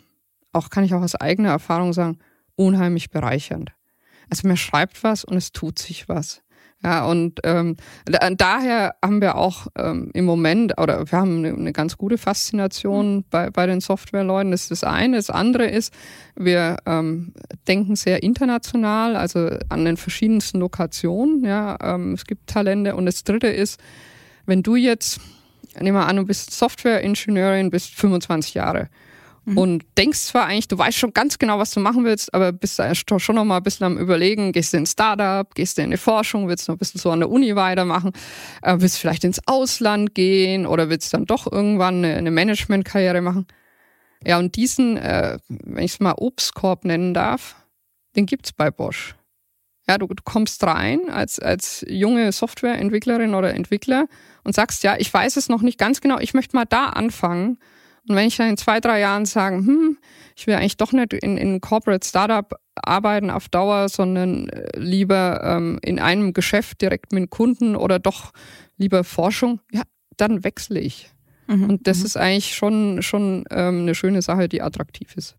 [0.52, 2.18] auch kann ich auch aus eigener Erfahrung sagen,
[2.54, 3.72] unheimlich bereichernd.
[4.30, 6.42] Also man schreibt was und es tut sich was.
[6.84, 11.54] Ja, und ähm, da, daher haben wir auch ähm, im Moment, oder wir haben eine,
[11.54, 13.24] eine ganz gute Faszination mhm.
[13.30, 14.50] bei, bei den Softwareleuten.
[14.50, 15.16] Das ist das eine.
[15.16, 15.94] Das andere ist,
[16.34, 17.34] wir ähm,
[17.68, 21.44] denken sehr international, also an den verschiedensten Lokationen.
[21.44, 22.96] Ja, ähm, es gibt Talente.
[22.96, 23.78] Und das dritte ist,
[24.46, 25.20] wenn du jetzt,
[25.78, 28.88] nehmen wir an, du bist Softwareingenieurin, bist 25 Jahre
[29.44, 29.58] Mhm.
[29.58, 32.78] Und denkst zwar eigentlich, du weißt schon ganz genau, was du machen willst, aber bist
[32.78, 35.82] da schon noch mal ein bisschen am Überlegen, gehst du in ein Startup, gehst du
[35.82, 38.12] in eine Forschung, willst du noch ein bisschen so an der Uni weitermachen,
[38.62, 43.46] äh, willst vielleicht ins Ausland gehen oder willst dann doch irgendwann eine, eine Managementkarriere machen.
[44.24, 47.56] Ja, und diesen, äh, wenn ich es mal Obstkorb nennen darf,
[48.14, 49.16] den gibt's bei Bosch.
[49.88, 54.06] Ja, du, du kommst rein als, als junge Softwareentwicklerin oder Entwickler
[54.44, 57.58] und sagst, ja, ich weiß es noch nicht ganz genau, ich möchte mal da anfangen
[58.08, 59.98] und wenn ich dann in zwei, drei Jahren sage, hm,
[60.36, 65.40] ich will eigentlich doch nicht in, in Corporate Startup arbeiten auf Dauer, sondern äh, lieber
[65.44, 68.32] ähm, in einem Geschäft direkt mit Kunden oder doch
[68.76, 69.82] lieber Forschung, ja,
[70.16, 71.10] dann wechsle ich.
[71.46, 71.70] Mhm.
[71.70, 72.04] Und das mhm.
[72.06, 75.36] ist eigentlich schon, schon ähm, eine schöne Sache, die attraktiv ist.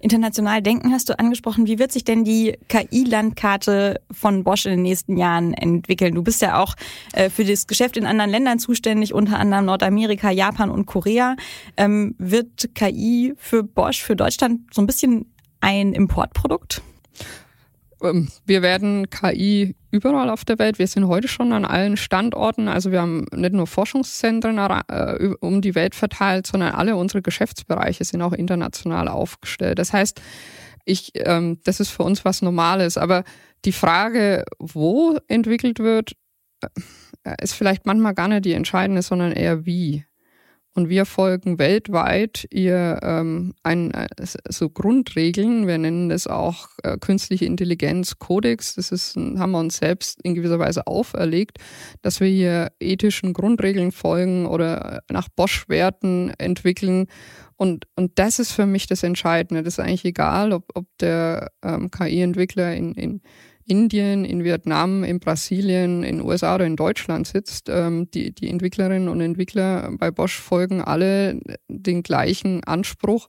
[0.00, 1.66] International denken hast du angesprochen.
[1.66, 6.14] Wie wird sich denn die KI-Landkarte von Bosch in den nächsten Jahren entwickeln?
[6.14, 6.74] Du bist ja auch
[7.12, 11.36] äh, für das Geschäft in anderen Ländern zuständig, unter anderem Nordamerika, Japan und Korea.
[11.76, 15.26] Ähm, wird KI für Bosch, für Deutschland so ein bisschen
[15.60, 16.82] ein Importprodukt?
[18.04, 20.78] Ähm, wir werden KI überall auf der Welt.
[20.78, 22.68] Wir sind heute schon an allen Standorten.
[22.68, 28.04] Also wir haben nicht nur Forschungszentren äh, um die Welt verteilt, sondern alle unsere Geschäftsbereiche
[28.04, 29.78] sind auch international aufgestellt.
[29.78, 30.20] Das heißt,
[30.84, 32.98] ich, ähm, das ist für uns was Normales.
[32.98, 33.24] Aber
[33.64, 36.12] die Frage, wo entwickelt wird,
[37.24, 40.04] äh, ist vielleicht manchmal gar nicht die entscheidende, sondern eher wie.
[40.76, 44.08] Und wir folgen weltweit ihr ähm, ein, äh,
[44.48, 45.68] so Grundregeln.
[45.68, 48.74] Wir nennen das auch äh, künstliche Intelligenz Kodex.
[48.74, 51.58] Das ist, haben wir uns selbst in gewisser Weise auferlegt,
[52.02, 57.06] dass wir hier ethischen Grundregeln folgen oder nach Bosch-Werten entwickeln.
[57.54, 59.62] Und, und das ist für mich das Entscheidende.
[59.62, 63.22] Das ist eigentlich egal, ob, ob der ähm, KI-Entwickler in, in
[63.66, 67.68] Indien, in Vietnam, in Brasilien, in USA oder in Deutschland sitzt.
[67.68, 73.28] Ähm, die, die Entwicklerinnen und Entwickler bei Bosch folgen alle den gleichen Anspruch.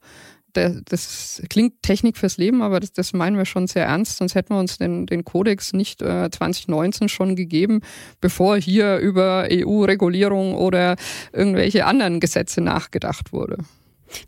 [0.52, 4.54] Das klingt Technik fürs Leben, aber das, das meinen wir schon sehr ernst, sonst hätten
[4.54, 7.82] wir uns den, den Kodex nicht äh, 2019 schon gegeben,
[8.22, 10.96] bevor hier über EU-Regulierung oder
[11.34, 13.58] irgendwelche anderen Gesetze nachgedacht wurde.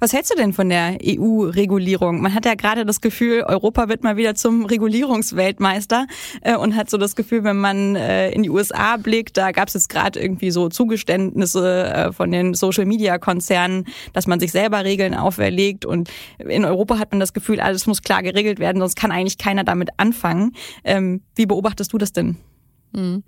[0.01, 2.21] Was hältst du denn von der EU-Regulierung?
[2.21, 6.07] Man hat ja gerade das Gefühl, Europa wird mal wieder zum Regulierungsweltmeister
[6.43, 9.69] äh, und hat so das Gefühl, wenn man äh, in die USA blickt, da gab
[9.69, 15.15] es jetzt gerade irgendwie so Zugeständnisse äh, von den Social-Media-Konzernen, dass man sich selber Regeln
[15.15, 19.13] auferlegt und in Europa hat man das Gefühl, alles muss klar geregelt werden, sonst kann
[19.13, 20.53] eigentlich keiner damit anfangen.
[20.85, 22.37] Ähm, wie beobachtest du das denn?
[22.93, 23.23] Mhm.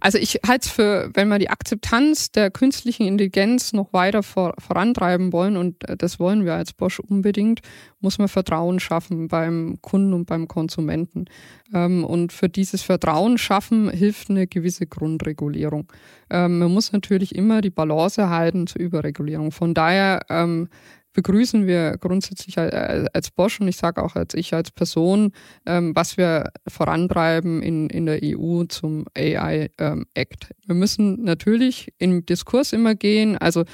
[0.00, 4.54] Also ich halte es für, wenn wir die Akzeptanz der künstlichen Intelligenz noch weiter vor,
[4.58, 7.60] vorantreiben wollen, und äh, das wollen wir als Bosch unbedingt,
[8.00, 11.26] muss man Vertrauen schaffen beim Kunden und beim Konsumenten.
[11.72, 15.92] Ähm, und für dieses Vertrauen schaffen hilft eine gewisse Grundregulierung.
[16.30, 19.52] Ähm, man muss natürlich immer die Balance erhalten zur Überregulierung.
[19.52, 20.68] Von daher ähm,
[21.14, 25.32] begrüßen wir grundsätzlich als Bosch und ich sage auch als ich als Person,
[25.64, 30.50] ähm, was wir vorantreiben in, in der EU zum AI ähm, Act.
[30.66, 33.64] Wir müssen natürlich im Diskurs immer gehen, also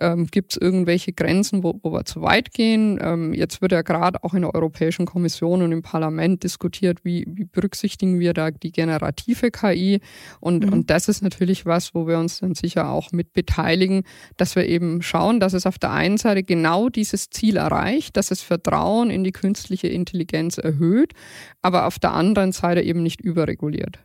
[0.00, 2.98] ähm, gibt es irgendwelche Grenzen, wo, wo wir zu weit gehen.
[3.02, 7.26] Ähm, jetzt wird ja gerade auch in der Europäischen Kommission und im Parlament diskutiert, wie,
[7.28, 10.00] wie berücksichtigen wir da die generative KI
[10.40, 10.72] und, mhm.
[10.72, 14.04] und das ist natürlich was, wo wir uns dann sicher auch mit beteiligen,
[14.36, 18.16] dass wir eben schauen, dass es auf der einen Seite genau genau dieses Ziel erreicht,
[18.16, 21.12] dass es Vertrauen in die künstliche Intelligenz erhöht,
[21.62, 23.98] aber auf der anderen Seite eben nicht überreguliert.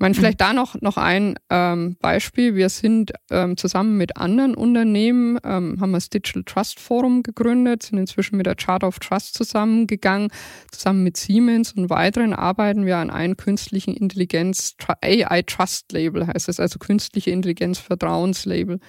[0.00, 2.54] Ich meine, vielleicht da noch, noch ein ähm, Beispiel.
[2.54, 7.98] Wir sind ähm, zusammen mit anderen Unternehmen, ähm, haben das Digital Trust Forum gegründet, sind
[7.98, 10.30] inzwischen mit der Charter of Trust zusammengegangen.
[10.72, 16.48] Zusammen mit Siemens und weiteren arbeiten wir an einem künstlichen Intelligenz AI Trust Label, heißt
[16.48, 18.80] es, also künstliche Intelligenz Vertrauenslabel.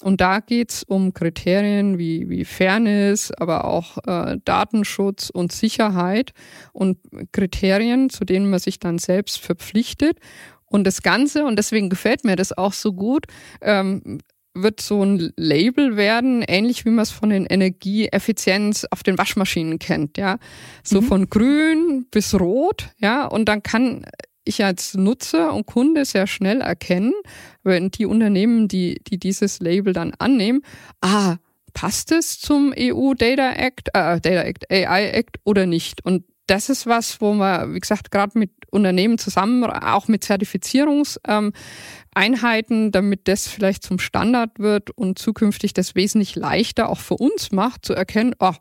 [0.00, 6.32] Und da geht's um Kriterien wie, wie Fairness, aber auch äh, Datenschutz und Sicherheit
[6.72, 6.98] und
[7.32, 10.18] Kriterien, zu denen man sich dann selbst verpflichtet.
[10.72, 13.26] Und das Ganze, und deswegen gefällt mir das auch so gut,
[13.60, 14.20] ähm,
[14.54, 19.78] wird so ein Label werden, ähnlich wie man es von den Energieeffizienz auf den Waschmaschinen
[19.78, 20.38] kennt, ja.
[20.82, 21.06] So mhm.
[21.06, 23.26] von grün bis rot, ja.
[23.26, 24.04] Und dann kann
[24.44, 27.12] ich als Nutzer und Kunde sehr schnell erkennen,
[27.62, 30.62] wenn die Unternehmen, die, die dieses Label dann annehmen,
[31.00, 31.36] ah,
[31.74, 36.04] passt es zum EU Data Act, äh, Data Act, AI Act oder nicht?
[36.04, 42.84] Und das ist was, wo man, wie gesagt, gerade mit Unternehmen zusammen, auch mit Zertifizierungseinheiten,
[42.84, 47.52] ähm, damit das vielleicht zum Standard wird und zukünftig das wesentlich leichter auch für uns
[47.52, 48.54] macht, zu erkennen, oh,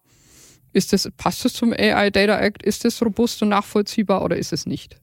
[0.74, 2.64] ist das, passt das zum AI Data Act?
[2.64, 5.02] Ist das robust und nachvollziehbar oder ist es nicht?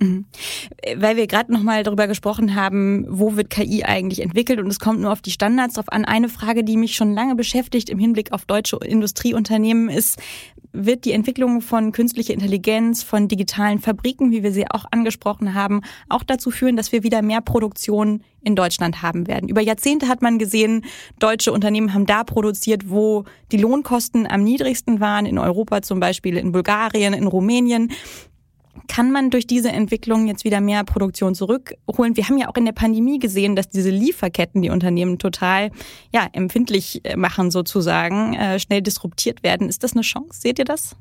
[0.00, 0.24] Mhm.
[0.96, 5.00] Weil wir gerade nochmal darüber gesprochen haben, wo wird KI eigentlich entwickelt und es kommt
[5.00, 6.06] nur auf die Standards drauf an.
[6.06, 10.18] Eine Frage, die mich schon lange beschäftigt im Hinblick auf deutsche Industrieunternehmen ist,
[10.72, 15.80] wird die Entwicklung von künstlicher Intelligenz, von digitalen Fabriken, wie wir sie auch angesprochen haben,
[16.08, 19.48] auch dazu führen, dass wir wieder mehr Produktion in Deutschland haben werden.
[19.48, 20.84] Über Jahrzehnte hat man gesehen,
[21.18, 26.36] deutsche Unternehmen haben da produziert, wo die Lohnkosten am niedrigsten waren, in Europa zum Beispiel,
[26.36, 27.92] in Bulgarien, in Rumänien.
[28.88, 32.16] Kann man durch diese Entwicklung jetzt wieder mehr Produktion zurückholen?
[32.16, 35.70] Wir haben ja auch in der Pandemie gesehen, dass diese Lieferketten die Unternehmen total
[36.12, 39.68] ja, empfindlich äh, machen, sozusagen, äh, schnell disruptiert werden.
[39.68, 40.40] Ist das eine Chance?
[40.40, 40.96] Seht ihr das?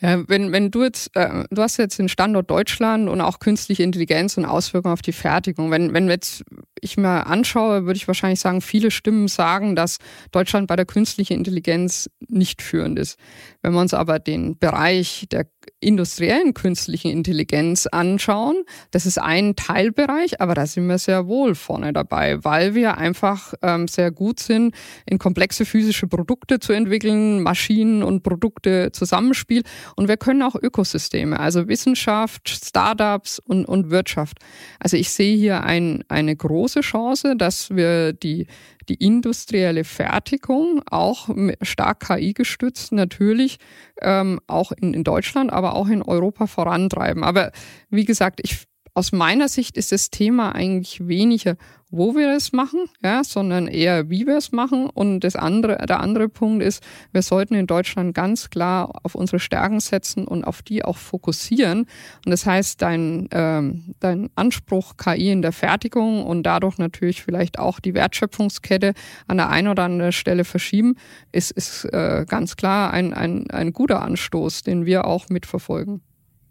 [0.00, 3.82] Ja, wenn, wenn du jetzt, äh, du hast jetzt den Standort Deutschland und auch künstliche
[3.82, 5.70] Intelligenz und Auswirkungen auf die Fertigung.
[5.70, 6.44] Wenn, wenn jetzt
[6.80, 9.98] ich mir anschaue, würde ich wahrscheinlich sagen, viele Stimmen sagen, dass
[10.32, 13.18] Deutschland bei der künstlichen Intelligenz nicht führend ist.
[13.62, 15.46] Wenn wir uns aber den Bereich der
[15.80, 21.92] industriellen künstlichen Intelligenz anschauen, das ist ein Teilbereich, aber da sind wir sehr wohl vorne
[21.92, 24.74] dabei, weil wir einfach ähm, sehr gut sind,
[25.06, 29.62] in komplexe physische Produkte zu entwickeln, Maschinen und Produkte Zusammenspiel
[29.96, 34.38] und wir können auch Ökosysteme, also Wissenschaft, Startups und, und Wirtschaft.
[34.80, 38.46] Also ich sehe hier ein, eine große Chance, dass wir die
[38.88, 41.28] die industrielle Fertigung auch
[41.62, 43.58] stark KI gestützt natürlich
[44.00, 47.24] ähm, auch in, in Deutschland, aber auch in Europa vorantreiben.
[47.24, 47.52] Aber
[47.90, 51.56] wie gesagt, ich aus meiner Sicht ist das Thema eigentlich weniger,
[51.90, 54.88] wo wir es machen, ja, sondern eher, wie wir es machen.
[54.88, 56.82] Und das andere, der andere Punkt ist,
[57.12, 61.86] wir sollten in Deutschland ganz klar auf unsere Stärken setzen und auf die auch fokussieren.
[62.24, 67.58] Und das heißt, dein, ähm, dein Anspruch KI in der Fertigung und dadurch natürlich vielleicht
[67.58, 68.94] auch die Wertschöpfungskette
[69.26, 70.96] an der einen oder anderen Stelle verschieben,
[71.32, 76.00] ist, ist äh, ganz klar ein, ein, ein guter Anstoß, den wir auch mitverfolgen.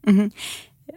[0.05, 0.31] Mhm.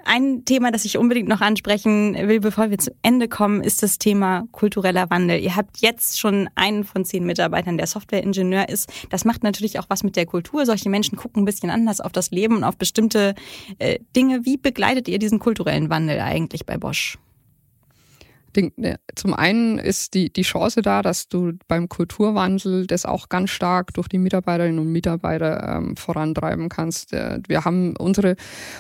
[0.09, 3.99] Ein Thema, das ich unbedingt noch ansprechen will, bevor wir zu Ende kommen, ist das
[3.99, 5.41] Thema kultureller Wandel.
[5.41, 8.89] Ihr habt jetzt schon einen von zehn Mitarbeitern, der Softwareingenieur ist.
[9.11, 10.65] Das macht natürlich auch was mit der Kultur.
[10.65, 13.35] Solche Menschen gucken ein bisschen anders auf das Leben und auf bestimmte
[13.81, 14.45] äh, Dinge.
[14.45, 17.19] Wie begleitet ihr diesen kulturellen Wandel eigentlich bei Bosch?
[18.57, 23.51] Ne, zum einen ist die, die Chance da, dass du beim Kulturwandel das auch ganz
[23.51, 27.13] stark durch die Mitarbeiterinnen und Mitarbeiter ähm, vorantreiben kannst.
[27.13, 28.37] Äh, wir haben unsere,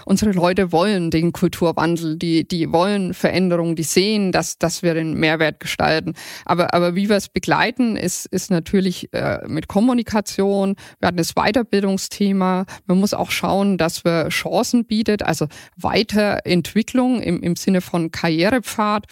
[0.07, 5.14] unsere Leute wollen den Kulturwandel, die, die wollen Veränderungen, die sehen, dass, dass wir den
[5.14, 6.14] Mehrwert gestalten.
[6.47, 10.77] Aber, aber wie wir es begleiten, ist, ist natürlich äh, mit Kommunikation.
[11.01, 12.64] Wir hatten das Weiterbildungsthema.
[12.87, 19.07] Man muss auch schauen, dass wir Chancen bietet, also Weiterentwicklung im, im Sinne von Karrierepfad.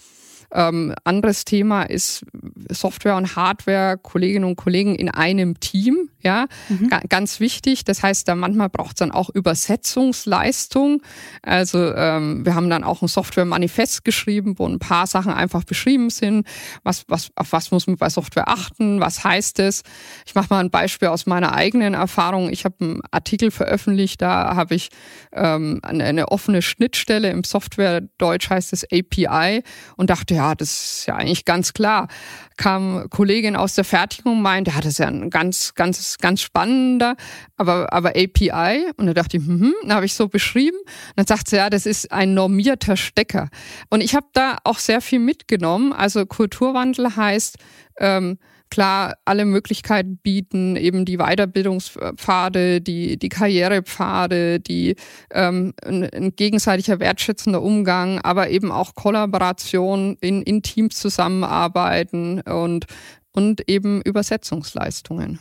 [0.55, 2.25] Ähm, anderes Thema ist
[2.71, 6.11] Software und Hardware, Kolleginnen und Kollegen in einem Team.
[6.23, 6.89] Ja, mhm.
[7.11, 7.85] ganz wichtig.
[7.85, 11.03] Das heißt, da manchmal braucht es dann auch Übersetzungsleistung.
[11.43, 16.09] Also ähm, wir haben dann auch ein Software-Manifest geschrieben, wo ein paar Sachen einfach beschrieben
[16.09, 16.47] sind.
[16.83, 19.01] Was, was, auf was muss man bei Software achten?
[19.01, 19.83] Was heißt es?
[20.25, 22.49] Ich mache mal ein Beispiel aus meiner eigenen Erfahrung.
[22.49, 24.89] Ich habe einen Artikel veröffentlicht, da habe ich
[25.33, 29.63] ähm, eine, eine offene Schnittstelle im Software Deutsch heißt es API
[29.97, 32.09] und dachte, ja, das ist ja eigentlich ganz klar
[32.57, 37.17] kam Kollegin aus der Fertigung meinte, ja, das ist ja ein ganz, ganz, ganz spannender,
[37.57, 38.91] aber, aber API.
[38.97, 40.77] Und da dachte ich, hm, dann habe ich so beschrieben.
[40.79, 43.49] Und dann sagt sie, ja, das ist ein normierter Stecker.
[43.91, 45.93] Und ich habe da auch sehr viel mitgenommen.
[45.93, 47.59] Also Kulturwandel heißt,
[47.99, 48.39] ähm,
[48.75, 54.97] klar alle Möglichkeiten bieten, eben die Weiterbildungspfade, die, die Karrierepfade, die
[55.31, 62.87] ähm, ein, ein gegenseitiger wertschätzender Umgang, aber eben auch Kollaboration in, in Teams zusammenarbeiten und,
[63.31, 65.39] und eben Übersetzungsleistungen.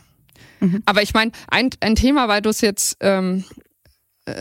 [0.60, 0.82] Mhm.
[0.86, 3.73] Aber ich meine, ein, ein Thema, weil du es jetzt ähm, äh,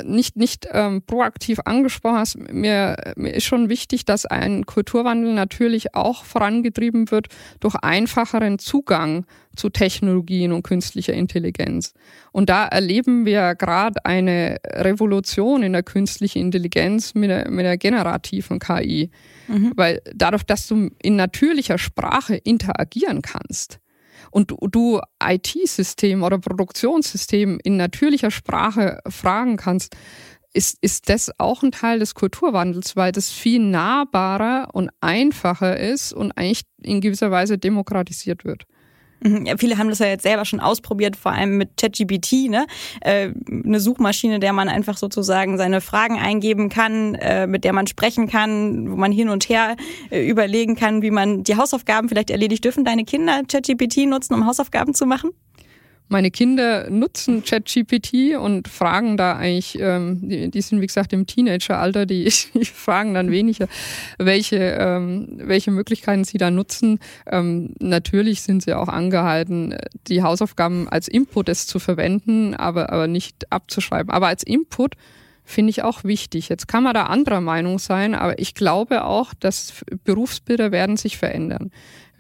[0.04, 5.94] nicht, nicht ähm, proaktiv angesprochen hast, mir, mir ist schon wichtig, dass ein Kulturwandel natürlich
[5.94, 7.28] auch vorangetrieben wird
[7.60, 9.26] durch einfacheren Zugang
[9.56, 11.94] zu Technologien und künstlicher Intelligenz.
[12.32, 17.78] Und da erleben wir gerade eine Revolution in der künstlichen Intelligenz mit der, mit der
[17.78, 19.12] generativen KI.
[19.48, 19.74] Mhm.
[19.76, 23.80] Weil dadurch, dass du in natürlicher Sprache interagieren kannst,
[24.34, 29.96] und du, IT-System oder Produktionssystem in natürlicher Sprache fragen kannst,
[30.54, 36.14] ist, ist das auch ein Teil des Kulturwandels, weil das viel nahbarer und einfacher ist
[36.14, 38.66] und eigentlich in gewisser Weise demokratisiert wird.
[39.24, 42.68] Mhm, ja, viele haben das ja jetzt selber schon ausprobiert, vor allem mit ChatGPT, ne?
[43.02, 47.88] Äh, eine Suchmaschine, der man einfach sozusagen seine Fragen eingeben kann, äh, mit der man
[47.88, 49.76] sprechen kann, wo man hin und her
[50.12, 52.66] äh, überlegen kann, wie man die Hausaufgaben vielleicht erledigt.
[52.66, 55.32] Dürfen deine Kinder ChatGPT nutzen, um Hausaufgaben zu machen?
[56.10, 61.26] Meine Kinder nutzen ChatGPT und fragen da eigentlich, ähm, die, die, sind wie gesagt im
[61.26, 62.24] Teenageralter, die,
[62.54, 63.68] die fragen dann weniger,
[64.18, 67.00] welche, ähm, welche Möglichkeiten sie da nutzen.
[67.26, 69.76] Ähm, natürlich sind sie auch angehalten,
[70.08, 74.12] die Hausaufgaben als Input es zu verwenden, aber, aber nicht abzuschreiben.
[74.12, 74.96] Aber als Input
[75.44, 76.50] finde ich auch wichtig.
[76.50, 81.18] Jetzt kann man da anderer Meinung sein, aber ich glaube auch, dass Berufsbilder werden sich
[81.18, 81.72] verändern.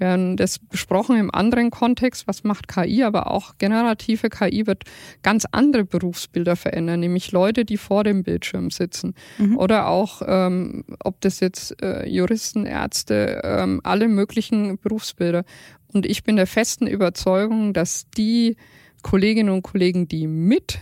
[0.04, 4.84] Wir haben das besprochen im anderen Kontext, was macht KI, aber auch generative KI wird
[5.22, 9.14] ganz andere Berufsbilder verändern, nämlich Leute, die vor dem Bildschirm sitzen.
[9.38, 9.58] Mhm.
[9.58, 15.46] Oder auch, ähm, ob das jetzt äh, Juristen, Ärzte, ähm, alle möglichen Berufsbilder.
[15.94, 18.58] Und ich bin der festen Überzeugung, dass die
[19.04, 20.80] Kolleginnen und Kollegen, die mit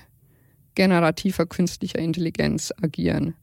[0.73, 3.35] generativer künstlicher Intelligenz agieren,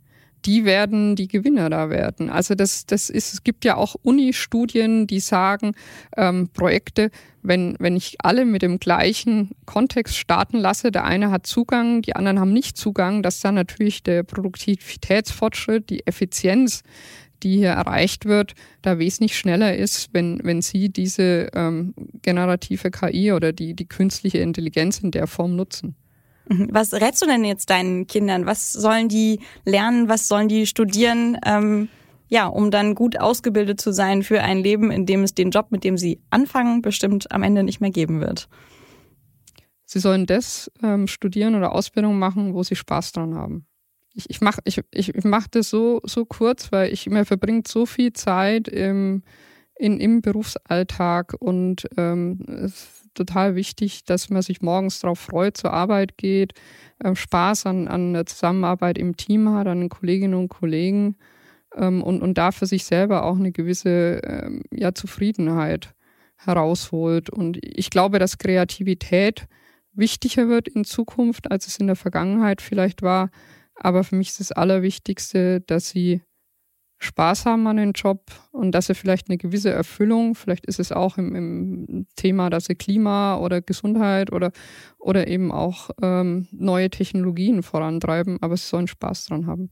[0.44, 2.30] die werden die Gewinner da werden.
[2.30, 5.72] Also das, das ist, es gibt ja auch Uni-Studien, die sagen,
[6.16, 7.10] ähm, Projekte,
[7.42, 12.14] wenn, wenn ich alle mit dem gleichen Kontext starten lasse, der eine hat Zugang, die
[12.14, 16.82] anderen haben nicht Zugang, dass dann natürlich der Produktivitätsfortschritt, die Effizienz,
[17.42, 23.32] die hier erreicht wird, da wesentlich schneller ist, wenn, wenn Sie diese ähm, generative KI
[23.32, 25.94] oder die, die künstliche Intelligenz in der Form nutzen.
[26.48, 26.68] Mhm.
[26.72, 28.46] Was rätst du denn jetzt deinen Kindern?
[28.46, 30.08] Was sollen die lernen?
[30.08, 31.38] Was sollen die studieren?
[31.44, 31.88] Ähm,
[32.28, 35.70] ja, um dann gut ausgebildet zu sein für ein Leben, in dem es den Job,
[35.70, 38.48] mit dem sie anfangen, bestimmt am Ende nicht mehr geben wird.
[39.86, 43.66] Sie sollen das ähm, studieren oder Ausbildung machen, wo sie Spaß dran haben.
[44.12, 47.86] Ich, ich mache ich, ich mach das so, so kurz, weil ich mir verbringt so
[47.86, 49.22] viel Zeit im,
[49.76, 52.40] in, im Berufsalltag und ähm,
[53.18, 56.54] total wichtig, dass man sich morgens darauf freut, zur Arbeit geht,
[57.00, 61.16] äh, Spaß an, an der Zusammenarbeit im Team hat, an den Kolleginnen und Kollegen
[61.74, 65.94] ähm, und, und da für sich selber auch eine gewisse ähm, ja, Zufriedenheit
[66.36, 67.30] herausholt.
[67.30, 69.46] Und ich glaube, dass Kreativität
[69.92, 73.30] wichtiger wird in Zukunft, als es in der Vergangenheit vielleicht war.
[73.74, 76.22] Aber für mich ist das Allerwichtigste, dass sie
[76.98, 80.90] Spaß haben an den Job und dass sie vielleicht eine gewisse Erfüllung, vielleicht ist es
[80.90, 84.50] auch im, im Thema, dass sie Klima oder Gesundheit oder,
[84.98, 89.70] oder eben auch ähm, neue Technologien vorantreiben, aber sie sollen Spaß dran haben.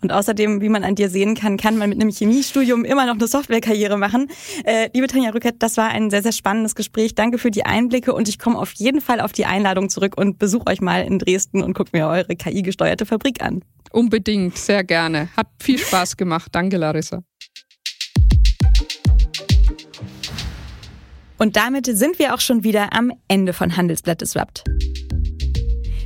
[0.00, 3.14] Und außerdem, wie man an dir sehen kann, kann man mit einem Chemiestudium immer noch
[3.14, 4.28] eine Softwarekarriere machen.
[4.64, 7.14] Äh, liebe Tanja Rückert, das war ein sehr, sehr spannendes Gespräch.
[7.14, 10.38] Danke für die Einblicke und ich komme auf jeden Fall auf die Einladung zurück und
[10.38, 13.62] besuche euch mal in Dresden und gucke mir eure KI-gesteuerte Fabrik an.
[13.92, 15.28] Unbedingt, sehr gerne.
[15.36, 16.48] Hat viel Spaß gemacht.
[16.52, 17.22] Danke, Larissa.
[21.38, 24.62] Und damit sind wir auch schon wieder am Ende von Handelsblatt Disrupt.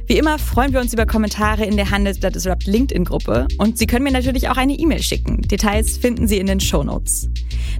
[0.07, 4.05] Wie immer freuen wir uns über Kommentare in der Handelsblatt Disrupt LinkedIn-Gruppe und Sie können
[4.05, 5.41] mir natürlich auch eine E-Mail schicken.
[5.41, 7.31] Details finden Sie in den Show Notes.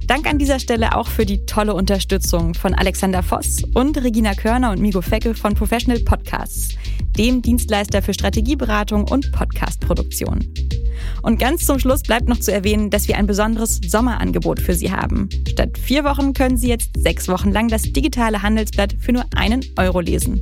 [0.07, 4.71] Dank an dieser Stelle auch für die tolle Unterstützung von Alexander Voss und Regina Körner
[4.71, 6.69] und Migo Fecke von Professional Podcasts,
[7.15, 10.51] dem Dienstleister für Strategieberatung und Podcastproduktion.
[11.21, 14.91] Und ganz zum Schluss bleibt noch zu erwähnen, dass wir ein besonderes Sommerangebot für Sie
[14.91, 15.29] haben.
[15.47, 19.63] Statt vier Wochen können Sie jetzt sechs Wochen lang das digitale Handelsblatt für nur einen
[19.77, 20.41] Euro lesen.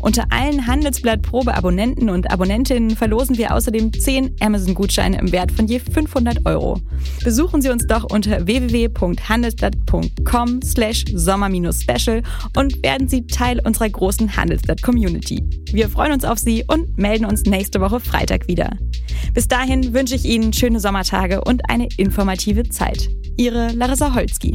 [0.00, 5.78] Unter allen Handelsblatt Probe-Abonnenten und Abonnentinnen verlosen wir außerdem zehn Amazon-Gutscheine im Wert von je
[5.78, 6.80] 500 Euro.
[7.24, 12.22] Besuchen Sie uns doch unter www.handelsblatt.com slash sommer-special
[12.56, 15.42] und werden Sie Teil unserer großen Handelsblatt-Community.
[15.72, 18.76] Wir freuen uns auf Sie und melden uns nächste Woche Freitag wieder.
[19.34, 23.08] Bis dahin wünsche ich Ihnen schöne Sommertage und eine informative Zeit.
[23.36, 24.54] Ihre Larissa Holzki.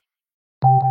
[0.63, 0.90] You